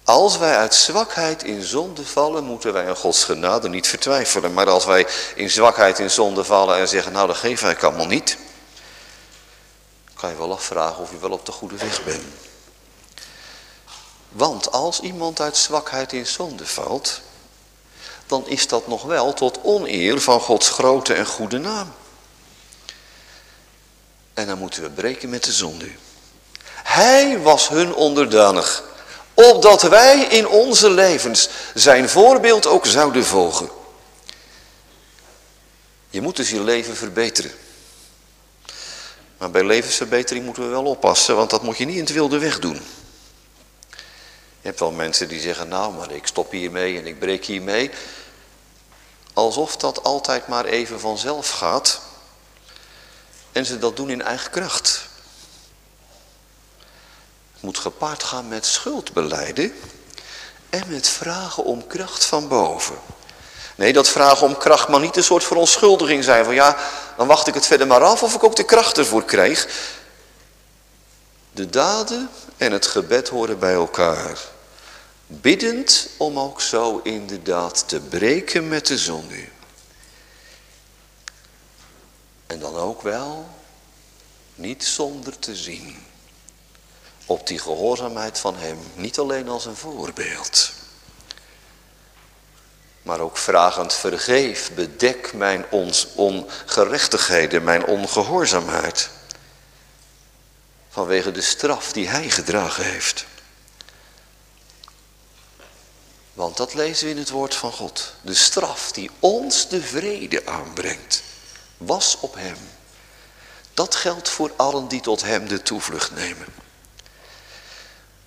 Als 0.07 0.39
wij 0.39 0.57
uit 0.57 0.75
zwakheid 0.75 1.43
in 1.43 1.63
zonde 1.63 2.07
vallen, 2.07 2.45
moeten 2.45 2.73
wij 2.73 2.89
aan 2.89 2.97
Gods 2.97 3.25
genade 3.25 3.69
niet 3.69 3.89
vertwijfelen. 3.89 4.53
Maar 4.53 4.69
als 4.69 4.85
wij 4.85 5.07
in 5.35 5.51
zwakheid 5.51 5.99
in 5.99 6.11
zonde 6.11 6.45
vallen 6.45 6.79
en 6.79 6.89
zeggen, 6.89 7.13
nou 7.13 7.27
dat 7.27 7.37
geef 7.37 7.63
ik 7.63 7.83
allemaal 7.83 8.07
niet 8.07 8.37
kan 10.17 10.31
je 10.31 10.37
wel 10.37 10.53
afvragen 10.53 11.03
of 11.03 11.11
je 11.11 11.19
wel 11.19 11.31
op 11.31 11.47
de 11.47 11.53
goede 11.53 11.77
weg 11.77 12.05
bent. 12.05 12.25
Want 14.29 14.73
als 14.73 15.01
iemand 15.01 15.41
uit 15.41 15.57
zwakheid 15.57 16.13
in 16.13 16.27
zonde 16.27 16.67
valt, 16.67 17.21
dan 18.27 18.49
is 18.49 18.69
dat 18.69 18.87
nog 18.87 19.03
wel 19.03 19.35
tot 19.35 19.59
oneer 19.63 20.21
van 20.21 20.41
Gods 20.41 20.69
grote 20.69 21.15
en 21.15 21.27
goede 21.27 21.59
naam. 21.59 21.95
En 24.35 24.47
dan 24.47 24.59
moeten 24.59 24.83
we 24.83 24.91
breken 24.91 25.29
met 25.29 25.45
de 25.45 25.53
zonde. 25.53 25.91
Hij 26.83 27.39
was 27.39 27.69
hun 27.69 27.95
onderdanig, 27.95 28.83
opdat 29.37 29.83
wij 29.83 30.21
in 30.21 30.49
onze 30.49 30.91
levens 30.91 31.49
zijn 31.75 32.09
voorbeeld 32.09 32.67
ook 32.67 32.87
zouden 32.87 33.25
volgen. 33.25 33.71
Je 36.11 36.21
moet 36.21 36.37
dus 36.37 36.51
je 36.51 36.61
leven 36.61 36.97
verbeteren. 36.97 37.51
Maar 39.39 39.51
bij 39.51 39.65
levensverbetering 39.65 40.45
moeten 40.45 40.63
we 40.63 40.69
wel 40.69 40.85
oppassen, 40.85 41.37
want 41.37 41.51
dat 41.51 41.63
moet 41.63 41.79
je 41.79 41.85
niet 41.85 41.97
in 41.97 42.05
het 42.05 42.13
wilde 42.13 42.39
weg 42.39 42.59
doen. 42.59 42.81
Je 44.61 44.73
hebt 44.73 44.81
wel 44.81 44.91
mensen 44.91 45.29
die 45.29 45.41
zeggen, 45.41 45.69
nou, 45.69 45.93
maar 45.93 46.11
ik 46.11 46.27
stop 46.27 46.51
hiermee 46.51 46.99
en 46.99 47.07
ik 47.07 47.19
breek 47.19 47.45
hiermee. 47.45 47.91
Alsof 49.33 49.77
dat 49.77 50.05
altijd 50.05 50.49
maar 50.49 50.65
even 50.65 51.01
vanzelf 51.01 51.51
gaat. 51.51 52.01
En 53.53 53.67
ze 53.67 53.79
dat 53.79 53.97
doen 53.97 54.11
in 54.11 54.23
eigen 54.23 54.51
kracht. 54.51 55.09
Moet 57.67 57.79
gepaard 57.79 58.23
gaan 58.23 58.49
met 58.49 58.67
schuldbeleiden 58.67 59.73
en 60.71 60.83
met 60.89 61.09
vragen 61.09 61.65
om 61.65 61.87
kracht 61.87 62.25
van 62.25 62.49
boven. 62.49 62.99
Nee, 63.77 63.93
dat 63.93 64.09
vragen 64.09 64.47
om 64.47 64.57
kracht 64.57 64.89
mag 64.89 65.01
niet 65.01 65.17
een 65.17 65.25
soort 65.25 65.45
verontschuldiging 65.45 66.25
zijn. 66.25 66.45
Van 66.45 66.55
ja, 66.55 66.77
dan 67.17 67.27
wacht 67.27 67.47
ik 67.47 67.55
het 67.55 67.67
verder 67.67 67.87
maar 67.87 68.03
af 68.05 68.23
of 68.23 68.35
ik 68.35 68.45
ook 68.45 68.57
de 68.57 68.65
kracht 68.65 68.99
ervoor 68.99 69.25
krijg. 69.25 69.69
De 71.53 71.71
daden 71.71 72.31
en 72.57 72.73
het 72.73 72.87
gebed 72.87 73.29
horen 73.29 73.59
bij 73.59 73.75
elkaar. 73.75 74.39
Biddend 75.27 76.09
om 76.17 76.39
ook 76.39 76.61
zo 76.61 77.01
inderdaad 77.03 77.89
te 77.89 78.01
breken 78.01 78.69
met 78.69 78.87
de 78.87 78.99
zonde. 78.99 79.49
En 82.47 82.59
dan 82.59 82.77
ook 82.77 83.03
wel 83.03 83.49
niet 84.55 84.85
zonder 84.85 85.39
te 85.39 85.57
zien 85.57 86.06
op 87.27 87.47
die 87.47 87.59
gehoorzaamheid 87.59 88.39
van 88.39 88.57
hem, 88.57 88.79
niet 88.95 89.19
alleen 89.19 89.49
als 89.49 89.65
een 89.65 89.77
voorbeeld. 89.77 90.73
Maar 93.03 93.21
ook 93.21 93.37
vragend 93.37 93.95
vergeef, 93.95 94.71
bedek 94.75 95.33
mijn 95.33 95.65
ongerechtigheden, 96.15 97.65
mijn 97.65 97.85
ongehoorzaamheid. 97.85 99.11
Vanwege 100.89 101.33
de 101.33 101.41
straf 101.41 101.93
die 101.93 102.09
hij 102.09 102.31
gedragen 102.31 102.85
heeft. 102.85 103.25
Want 106.33 106.57
dat 106.57 106.75
lezen 106.75 107.05
we 107.05 107.11
in 107.11 107.19
het 107.19 107.31
woord 107.31 107.55
van 107.55 107.73
God. 107.73 108.13
De 108.21 108.35
straf 108.35 108.93
die 108.93 109.11
ons 109.19 109.69
de 109.69 109.83
vrede 109.83 110.47
aanbrengt, 110.47 111.23
was 111.77 112.17
op 112.21 112.35
hem. 112.35 112.57
Dat 113.75 113.95
geldt 113.95 114.29
voor 114.29 114.53
allen 114.57 114.89
die 114.89 115.01
tot 115.01 115.23
hem 115.23 115.49
de 115.49 115.63
toevlucht 115.63 116.11
nemen. 116.11 116.66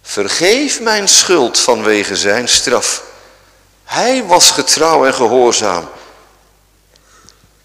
Vergeef 0.10 0.82
mijn 0.82 1.08
schuld 1.08 1.60
vanwege 1.60 2.16
zijn 2.16 2.48
straf. 2.48 3.04
Hij 3.84 4.24
was 4.24 4.52
getrouw 4.52 5.06
en 5.06 5.14
gehoorzaam. 5.14 5.90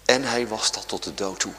En 0.05 0.23
hij 0.23 0.47
was 0.47 0.71
dat 0.71 0.83
tot 0.87 1.03
de 1.03 1.13
dood 1.13 1.39
toe. 1.39 1.51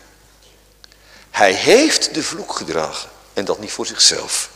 Hij 1.30 1.52
heeft 1.52 2.14
de 2.14 2.22
vloek 2.22 2.56
gedragen. 2.56 3.08
En 3.32 3.44
dat 3.44 3.58
niet 3.58 3.72
voor 3.72 3.86
zichzelf. 3.86 4.50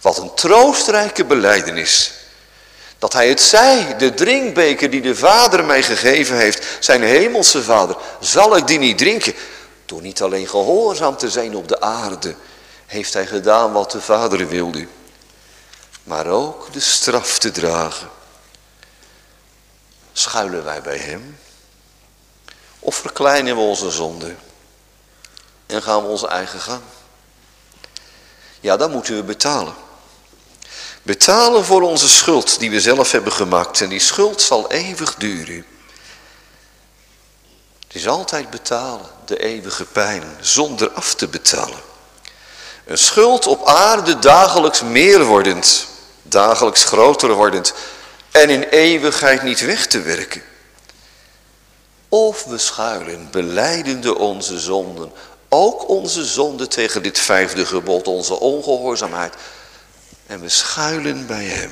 Wat 0.00 0.18
een 0.18 0.34
troostrijke 0.34 1.24
beleidenis. 1.24 2.12
Dat 2.98 3.12
hij 3.12 3.28
het 3.28 3.40
zei, 3.40 3.96
de 3.96 4.14
drinkbeker 4.14 4.90
die 4.90 5.02
de 5.02 5.16
vader 5.16 5.64
mij 5.64 5.82
gegeven 5.82 6.36
heeft, 6.36 6.66
zijn 6.80 7.02
hemelse 7.02 7.62
vader, 7.62 7.96
zal 8.20 8.56
ik 8.56 8.66
die 8.66 8.78
niet 8.78 8.98
drinken? 8.98 9.34
Door 9.86 10.02
niet 10.02 10.22
alleen 10.22 10.48
gehoorzaam 10.48 11.16
te 11.16 11.30
zijn 11.30 11.56
op 11.56 11.68
de 11.68 11.80
aarde, 11.80 12.34
heeft 12.86 13.12
hij 13.12 13.26
gedaan 13.26 13.72
wat 13.72 13.90
de 13.90 14.00
vader 14.00 14.48
wilde. 14.48 14.88
Maar 16.02 16.26
ook 16.26 16.72
de 16.72 16.80
straf 16.80 17.38
te 17.38 17.50
dragen. 17.50 18.10
Schuilen 20.12 20.64
wij 20.64 20.82
bij 20.82 20.98
hem? 20.98 21.38
Of 22.78 22.94
verkleinen 22.94 23.56
we 23.56 23.60
onze 23.60 23.90
zonde? 23.90 24.34
En 25.66 25.82
gaan 25.82 26.02
we 26.02 26.08
onze 26.08 26.28
eigen 26.28 26.60
gang? 26.60 26.82
Ja, 28.60 28.76
dan 28.76 28.90
moeten 28.90 29.16
we 29.16 29.22
betalen. 29.22 29.74
Betalen 31.02 31.64
voor 31.64 31.82
onze 31.82 32.08
schuld 32.08 32.58
die 32.58 32.70
we 32.70 32.80
zelf 32.80 33.12
hebben 33.12 33.32
gemaakt. 33.32 33.80
En 33.80 33.88
die 33.88 34.00
schuld 34.00 34.42
zal 34.42 34.70
eeuwig 34.70 35.14
duren. 35.14 35.66
Het 37.86 38.02
is 38.02 38.08
altijd 38.08 38.50
betalen, 38.50 39.06
de 39.24 39.38
eeuwige 39.38 39.84
pijn, 39.84 40.36
zonder 40.40 40.90
af 40.90 41.14
te 41.14 41.28
betalen. 41.28 41.80
Een 42.86 42.98
schuld 42.98 43.46
op 43.46 43.66
aarde 43.66 44.18
dagelijks 44.18 44.82
meer 44.82 45.24
wordend, 45.24 45.86
dagelijks 46.22 46.84
groter 46.84 47.32
wordend 47.32 47.74
en 48.30 48.50
in 48.50 48.62
eeuwigheid 48.62 49.42
niet 49.42 49.60
weg 49.60 49.86
te 49.86 50.00
werken. 50.00 50.42
Of 52.08 52.44
we 52.44 52.58
schuilen, 52.58 53.28
beleidende 53.30 54.18
onze 54.18 54.58
zonden, 54.58 55.12
ook 55.48 55.88
onze 55.88 56.24
zonde 56.24 56.68
tegen 56.68 57.02
dit 57.02 57.18
vijfde 57.18 57.66
gebod, 57.66 58.08
onze 58.08 58.40
ongehoorzaamheid. 58.40 59.34
En 60.26 60.40
we 60.40 60.48
schuilen 60.48 61.26
bij 61.26 61.44
hem, 61.44 61.70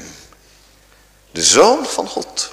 de 1.31 1.43
Zoon 1.43 1.87
van 1.87 2.09
God. 2.09 2.51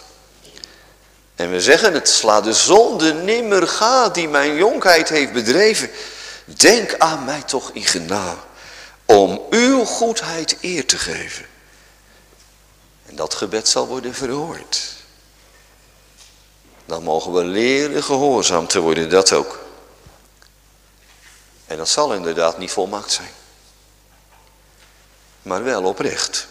En 1.36 1.52
we 1.52 1.62
zeggen 1.62 1.94
het, 1.94 2.10
sla 2.10 2.42
de 2.42 2.54
zonde 2.54 3.14
nimmer 3.14 3.68
ga 3.68 4.10
die 4.10 4.28
mijn 4.28 4.56
jonkheid 4.56 5.10
heeft 5.10 5.34
bedreven. 5.34 5.90
Denk 6.46 6.96
aan 6.98 7.26
mij 7.26 7.42
toch 7.42 7.72
in 7.74 7.86
genade, 7.86 8.38
om 9.10 9.42
uw 9.50 9.84
goedheid 9.84 10.58
eer 10.62 10.86
te 10.86 10.98
geven. 10.98 11.46
En 13.06 13.16
dat 13.16 13.34
gebed 13.34 13.68
zal 13.68 13.88
worden 13.88 14.14
verhoord. 14.14 14.94
Dan 16.86 17.04
mogen 17.04 17.34
we 17.34 17.44
leren 17.44 18.04
gehoorzaam 18.04 18.68
te 18.68 18.80
worden, 18.80 19.10
dat 19.10 19.34
ook. 19.34 19.66
En 21.66 21.78
dat 21.78 21.90
zal 21.90 22.14
inderdaad 22.14 22.58
niet 22.58 22.72
volmaakt 22.72 23.12
zijn. 23.12 23.32
Maar 25.42 25.64
wel 25.64 25.84
oprecht. 25.84 26.48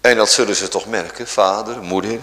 En 0.00 0.16
dat 0.16 0.30
zullen 0.30 0.56
ze 0.56 0.68
toch 0.68 0.86
merken, 0.86 1.28
vader, 1.28 1.82
moeder. 1.82 2.20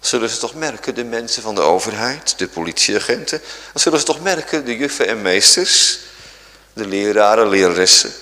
Zullen 0.00 0.28
ze 0.28 0.38
toch 0.38 0.54
merken, 0.54 0.94
de 0.94 1.04
mensen 1.04 1.42
van 1.42 1.54
de 1.54 1.60
overheid, 1.60 2.38
de 2.38 2.48
politieagenten. 2.48 3.42
Dat 3.72 3.82
zullen 3.82 3.98
ze 3.98 4.04
toch 4.04 4.20
merken, 4.20 4.64
de 4.64 4.76
juffen 4.76 5.08
en 5.08 5.22
meesters. 5.22 6.06
De 6.78 6.86
leraren, 6.86 7.48
leraressen. 7.48 8.12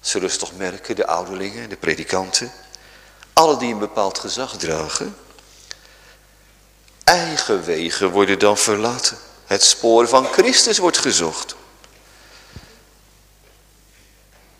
Ze 0.00 0.36
toch 0.36 0.56
merken, 0.56 0.96
de 0.96 1.06
ouderlingen, 1.06 1.68
de 1.68 1.76
predikanten. 1.76 2.52
Alle 3.32 3.56
die 3.56 3.72
een 3.72 3.78
bepaald 3.78 4.18
gezag 4.18 4.56
dragen. 4.56 5.16
Eigen 7.04 7.64
wegen 7.64 8.10
worden 8.10 8.38
dan 8.38 8.56
verlaten. 8.56 9.18
Het 9.46 9.62
spoor 9.62 10.08
van 10.08 10.26
Christus 10.26 10.78
wordt 10.78 10.98
gezocht. 10.98 11.54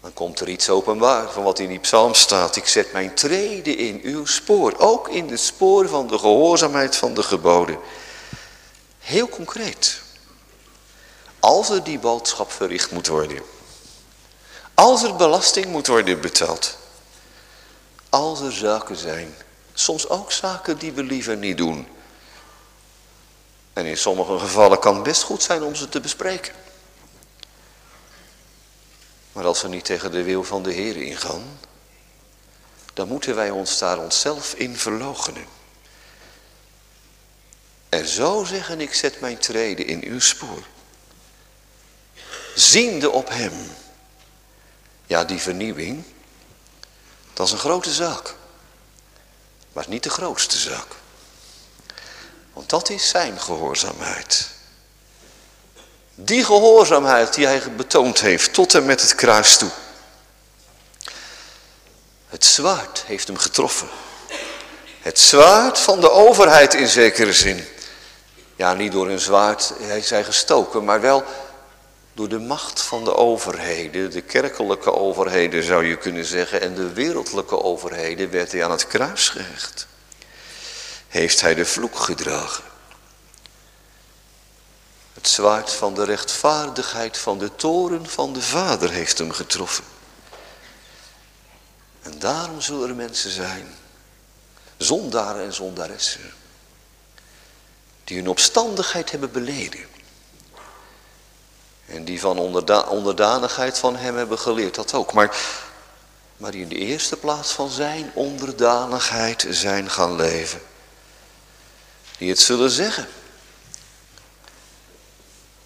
Dan 0.00 0.12
komt 0.12 0.40
er 0.40 0.48
iets 0.48 0.70
openbaar 0.70 1.30
van 1.30 1.42
wat 1.42 1.58
in 1.58 1.68
die 1.68 1.78
psalm 1.78 2.14
staat. 2.14 2.56
Ik 2.56 2.66
zet 2.66 2.92
mijn 2.92 3.14
treden 3.14 3.78
in 3.78 4.00
uw 4.02 4.26
spoor. 4.26 4.74
Ook 4.78 5.08
in 5.08 5.26
de 5.26 5.36
spoor 5.36 5.88
van 5.88 6.06
de 6.06 6.18
gehoorzaamheid 6.18 6.96
van 6.96 7.14
de 7.14 7.22
geboden. 7.22 7.78
Heel 8.98 9.28
concreet. 9.28 10.06
Als 11.40 11.70
er 11.70 11.84
die 11.84 11.98
boodschap 11.98 12.52
verricht 12.52 12.90
moet 12.90 13.06
worden. 13.06 13.42
Als 14.74 15.02
er 15.02 15.16
belasting 15.16 15.66
moet 15.66 15.86
worden 15.86 16.20
betaald. 16.20 16.76
Als 18.08 18.40
er 18.40 18.52
zaken 18.52 18.96
zijn. 18.96 19.34
Soms 19.74 20.08
ook 20.08 20.32
zaken 20.32 20.78
die 20.78 20.92
we 20.92 21.02
liever 21.02 21.36
niet 21.36 21.56
doen. 21.56 21.88
En 23.72 23.86
in 23.86 23.96
sommige 23.96 24.38
gevallen 24.38 24.78
kan 24.78 24.94
het 24.94 25.02
best 25.02 25.22
goed 25.22 25.42
zijn 25.42 25.62
om 25.62 25.74
ze 25.74 25.88
te 25.88 26.00
bespreken. 26.00 26.54
Maar 29.32 29.46
als 29.46 29.62
we 29.62 29.68
niet 29.68 29.84
tegen 29.84 30.10
de 30.10 30.22
wil 30.22 30.44
van 30.44 30.62
de 30.62 30.72
Heer 30.72 30.96
ingaan, 30.96 31.60
dan 32.94 33.08
moeten 33.08 33.34
wij 33.34 33.50
ons 33.50 33.78
daar 33.78 33.98
onszelf 33.98 34.54
in 34.54 34.76
verloochenen. 34.76 35.46
En 37.88 38.06
zo 38.06 38.44
zeggen, 38.44 38.80
ik 38.80 38.94
zet 38.94 39.20
mijn 39.20 39.38
treden 39.38 39.86
in 39.86 40.02
uw 40.04 40.20
spoor. 40.20 40.62
Ziende 42.58 43.10
op 43.10 43.28
hem. 43.28 43.72
Ja, 45.06 45.24
die 45.24 45.38
vernieuwing, 45.38 46.04
dat 47.32 47.46
is 47.46 47.52
een 47.52 47.58
grote 47.58 47.92
zaak. 47.92 48.34
Maar 49.72 49.84
niet 49.88 50.02
de 50.02 50.10
grootste 50.10 50.58
zaak. 50.58 50.86
Want 52.52 52.70
dat 52.70 52.90
is 52.90 53.08
zijn 53.08 53.40
gehoorzaamheid. 53.40 54.48
Die 56.14 56.44
gehoorzaamheid 56.44 57.34
die 57.34 57.46
hij 57.46 57.72
betoond 57.76 58.20
heeft 58.20 58.52
tot 58.52 58.74
en 58.74 58.86
met 58.86 59.00
het 59.00 59.14
kruis 59.14 59.56
toe. 59.56 59.70
Het 62.28 62.44
zwaard 62.44 63.02
heeft 63.06 63.26
hem 63.26 63.38
getroffen. 63.38 63.88
Het 65.00 65.18
zwaard 65.18 65.78
van 65.78 66.00
de 66.00 66.10
overheid 66.10 66.74
in 66.74 66.88
zekere 66.88 67.32
zin. 67.32 67.68
Ja, 68.56 68.74
niet 68.74 68.92
door 68.92 69.08
een 69.08 69.20
zwaard 69.20 69.72
hij 69.80 70.02
zij 70.02 70.24
gestoken, 70.24 70.84
maar 70.84 71.00
wel 71.00 71.24
door 72.18 72.28
de 72.28 72.38
macht 72.38 72.80
van 72.80 73.04
de 73.04 73.14
overheden, 73.14 74.10
de 74.10 74.20
kerkelijke 74.20 74.92
overheden 74.92 75.62
zou 75.62 75.84
je 75.84 75.96
kunnen 75.96 76.24
zeggen, 76.24 76.60
en 76.60 76.74
de 76.74 76.92
wereldlijke 76.92 77.62
overheden 77.62 78.30
werd 78.30 78.52
hij 78.52 78.64
aan 78.64 78.70
het 78.70 78.86
kruis 78.86 79.28
gehecht. 79.28 79.86
Heeft 81.08 81.40
hij 81.40 81.54
de 81.54 81.64
vloek 81.64 81.98
gedragen. 81.98 82.64
Het 85.14 85.28
zwaard 85.28 85.72
van 85.72 85.94
de 85.94 86.04
rechtvaardigheid 86.04 87.18
van 87.18 87.38
de 87.38 87.54
toren 87.54 88.06
van 88.06 88.32
de 88.32 88.42
Vader 88.42 88.90
heeft 88.90 89.18
hem 89.18 89.32
getroffen. 89.32 89.84
En 92.02 92.18
daarom 92.18 92.60
zullen 92.60 92.88
er 92.88 92.94
mensen 92.94 93.30
zijn, 93.30 93.74
zondaren 94.76 95.44
en 95.44 95.54
zondaressen, 95.54 96.32
die 98.04 98.16
hun 98.16 98.28
opstandigheid 98.28 99.10
hebben 99.10 99.32
beleden. 99.32 99.97
En 101.88 102.04
die 102.04 102.20
van 102.20 102.38
onderdanigheid 102.88 103.78
van 103.78 103.96
hem 103.96 104.16
hebben 104.16 104.38
geleerd, 104.38 104.74
dat 104.74 104.94
ook. 104.94 105.12
Maar, 105.12 105.36
maar 106.36 106.50
die 106.50 106.62
in 106.62 106.68
de 106.68 106.74
eerste 106.74 107.16
plaats 107.16 107.52
van 107.52 107.70
zijn 107.70 108.10
onderdanigheid 108.14 109.46
zijn 109.50 109.90
gaan 109.90 110.16
leven. 110.16 110.60
Die 112.18 112.28
het 112.28 112.40
zullen 112.40 112.70
zeggen 112.70 113.08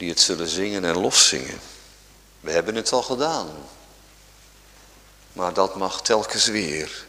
die 0.03 0.11
het 0.11 0.21
zullen 0.21 0.49
zingen 0.49 0.85
en 0.85 1.01
loszingen. 1.01 1.61
We 2.41 2.51
hebben 2.51 2.75
het 2.75 2.93
al 2.93 3.03
gedaan. 3.03 3.49
Maar 5.33 5.53
dat 5.53 5.77
mag 5.77 6.03
telkens 6.03 6.47
weer. 6.47 7.05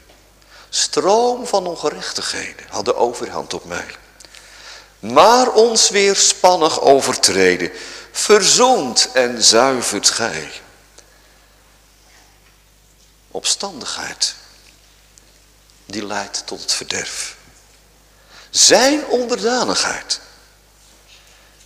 Stroom 0.70 1.48
van 1.48 1.68
ongerechtigheden 1.68 2.66
had 2.70 2.86
de 2.86 2.96
overhand 2.96 3.54
op 3.54 3.66
mij. 3.66 3.86
Maar 5.00 5.52
ons 5.52 5.90
weer 5.90 6.16
spannig 6.16 6.82
overtreden, 6.82 7.72
verzoend 8.16 9.12
en 9.12 9.44
zuivert 9.44 10.10
gij. 10.10 10.52
Opstandigheid, 13.32 14.36
die 15.86 16.06
leidt 16.06 16.48
tot 16.48 16.62
het 16.62 16.74
verderf. 16.74 17.36
Zijn 18.50 19.06
onderdanigheid, 19.06 20.20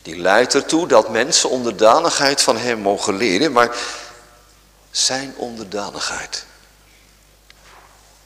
die 0.02 0.18
leidt 0.18 0.54
ertoe 0.54 0.88
dat 0.88 1.10
mensen 1.10 1.50
onderdanigheid 1.50 2.42
van 2.42 2.58
hem 2.58 2.80
mogen 2.80 3.18
leren, 3.18 3.52
maar 3.52 3.78
zijn 4.92 5.34
onderdanigheid 5.36 6.46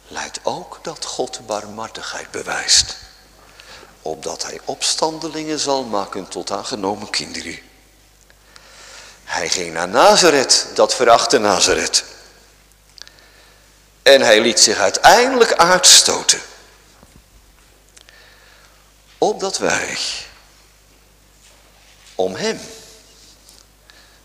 leidt 0.07 0.39
ook 0.43 0.79
dat 0.81 1.05
God 1.05 1.45
barmhartigheid 1.45 2.31
bewijst. 2.31 2.97
Opdat 4.01 4.43
hij 4.43 4.59
opstandelingen 4.65 5.59
zal 5.59 5.83
maken 5.83 6.27
tot 6.27 6.51
aangenomen 6.51 7.09
kinderen. 7.09 7.70
Ging 9.51 9.73
naar 9.73 9.87
Nazareth, 9.87 10.67
dat 10.73 10.95
verachtte 10.95 11.37
Nazareth. 11.37 12.03
En 14.03 14.21
hij 14.21 14.41
liet 14.41 14.59
zich 14.59 14.77
uiteindelijk 14.77 15.53
uitstoten. 15.53 16.41
Opdat 19.17 19.57
wij 19.57 19.97
om 22.15 22.35
hem 22.35 22.59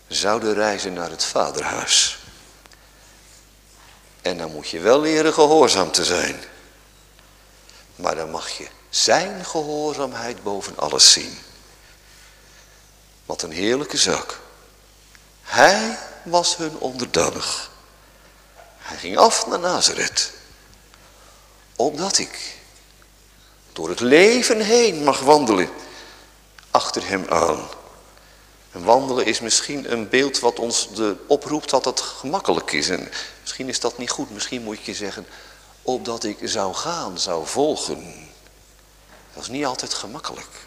zouden 0.07 0.53
reizen 0.53 0.93
naar 0.93 1.09
het 1.09 1.23
vaderhuis. 1.23 2.19
En 4.21 4.37
dan 4.37 4.51
moet 4.51 4.69
je 4.69 4.79
wel 4.79 5.01
leren 5.01 5.33
gehoorzaam 5.33 5.91
te 5.91 6.05
zijn. 6.05 6.43
Maar 7.95 8.15
dan 8.15 8.31
mag 8.31 8.49
je 8.49 8.67
zijn 8.89 9.45
gehoorzaamheid 9.45 10.43
boven 10.43 10.77
alles 10.77 11.11
zien. 11.11 11.39
Wat 13.25 13.41
een 13.41 13.51
heerlijke 13.51 13.97
zak. 13.97 14.45
Hij 15.47 15.97
was 16.23 16.57
hun 16.57 16.77
onderdanig. 16.77 17.71
Hij 18.77 18.97
ging 18.97 19.17
af 19.17 19.47
naar 19.47 19.59
Nazareth. 19.59 20.31
Opdat 21.75 22.17
ik 22.17 22.55
door 23.73 23.89
het 23.89 23.99
leven 23.99 24.61
heen 24.61 25.03
mag 25.03 25.19
wandelen. 25.19 25.69
Achter 26.71 27.07
hem 27.07 27.25
aan. 27.29 27.67
En 28.71 28.83
wandelen 28.83 29.25
is 29.25 29.39
misschien 29.39 29.91
een 29.91 30.09
beeld 30.09 30.39
wat 30.39 30.59
ons 30.59 30.89
de 30.93 31.15
oproept 31.27 31.69
dat 31.69 31.85
het 31.85 31.99
gemakkelijk 32.01 32.71
is. 32.71 32.89
En 32.89 33.11
misschien 33.41 33.69
is 33.69 33.79
dat 33.79 33.97
niet 33.97 34.09
goed. 34.09 34.31
Misschien 34.31 34.63
moet 34.63 34.85
je 34.85 34.93
zeggen, 34.93 35.27
opdat 35.81 36.23
ik 36.23 36.37
zou 36.41 36.73
gaan, 36.73 37.19
zou 37.19 37.47
volgen. 37.47 38.29
Dat 39.33 39.43
is 39.43 39.49
niet 39.49 39.65
altijd 39.65 39.93
gemakkelijk. 39.93 40.65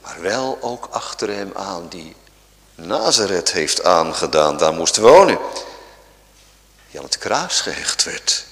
Maar 0.00 0.20
wel 0.20 0.58
ook 0.60 0.88
achter 0.90 1.28
hem 1.28 1.52
aan 1.54 1.88
die 1.88 2.16
Nazareth 2.86 3.52
heeft 3.52 3.84
aangedaan. 3.84 4.56
Daar 4.56 4.72
moest 4.72 4.96
wonen. 4.96 5.38
Die 6.90 6.98
aan 6.98 7.04
het 7.06 7.18
kruis 7.18 7.60
gehecht 7.60 8.04
werd. 8.04 8.44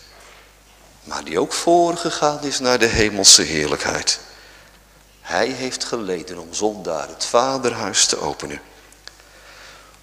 Maar 1.04 1.24
die 1.24 1.40
ook 1.40 1.52
voorgegaan 1.52 2.42
is 2.42 2.58
naar 2.58 2.78
de 2.78 2.86
hemelse 2.86 3.42
heerlijkheid. 3.42 4.20
Hij 5.20 5.48
heeft 5.48 5.84
geleden 5.84 6.38
om 6.38 6.54
zondaar 6.54 7.08
het 7.08 7.24
vaderhuis 7.24 8.06
te 8.06 8.20
openen. 8.20 8.60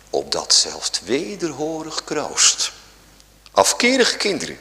Opdat 0.10 0.54
zelfs 0.54 0.92
wederhorig 1.04 2.04
kroost. 2.04 2.72
Afkerige 3.52 4.18
kinderen. 4.18 4.60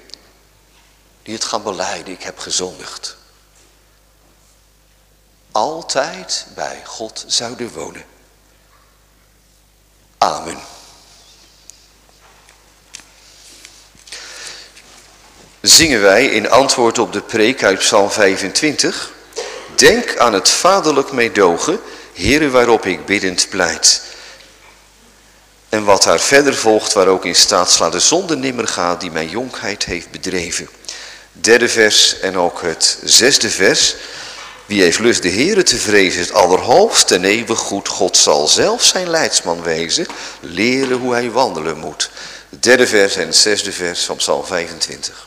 Die 1.23 1.35
het 1.35 1.45
gaan 1.45 1.63
beleiden, 1.63 2.13
ik 2.13 2.23
heb 2.23 2.39
gezondigd. 2.39 3.17
Altijd 5.53 6.47
bij 6.55 6.83
God 6.85 7.25
zouden 7.27 7.73
wonen. 7.73 8.05
Amen. 10.25 10.59
Zingen 15.61 16.01
wij 16.01 16.27
in 16.27 16.51
antwoord 16.51 16.99
op 16.99 17.13
de 17.13 17.21
preek 17.21 17.63
uit 17.63 17.79
Psalm 17.79 18.11
25. 18.11 19.13
Denk 19.75 20.17
aan 20.17 20.33
het 20.33 20.49
vaderlijk 20.49 21.13
meedogen, 21.13 21.81
Heere 22.15 22.51
waarop 22.51 22.87
ik 22.87 23.07
biddend 23.07 23.49
pleit. 23.49 24.03
En 25.69 25.85
wat 25.85 26.03
daar 26.03 26.21
verder 26.21 26.55
volgt, 26.55 26.93
waar 26.93 27.07
ook 27.07 27.25
in 27.25 27.37
staat 27.37 27.71
sla 27.71 27.91
de 27.91 28.01
zonde 28.01 28.37
nimmer 28.37 28.69
gaat 28.69 29.01
die 29.01 29.11
mijn 29.11 29.29
jonkheid 29.29 29.85
heeft 29.85 30.11
bedreven. 30.11 30.69
Derde 31.33 31.69
vers 31.69 32.21
en 32.21 32.39
ook 32.39 32.63
het 32.63 32.99
zesde 33.05 33.51
vers. 33.51 33.95
Wie 34.67 34.83
heeft 34.83 34.99
lust 34.99 35.23
de 35.23 35.31
Heere 35.31 35.63
te 35.63 35.77
vrezen 35.77 36.21
is 36.21 36.27
het 36.27 36.37
allerhoogste 36.37 37.15
en 37.15 37.25
eeuwig 37.25 37.59
goed. 37.59 37.89
God 37.89 38.17
zal 38.17 38.49
zelf 38.49 38.83
zijn 38.83 39.11
leidsman 39.11 39.63
wezen, 39.63 40.07
leren 40.41 40.99
hoe 40.99 41.13
hij 41.13 41.31
wandelen 41.31 41.79
moet. 41.79 42.11
Derde 42.49 42.87
vers 42.87 43.17
en 43.17 43.35
zesde 43.35 43.73
vers 43.73 44.05
van 44.05 44.17
Psalm 44.17 44.45
25. 44.45 45.27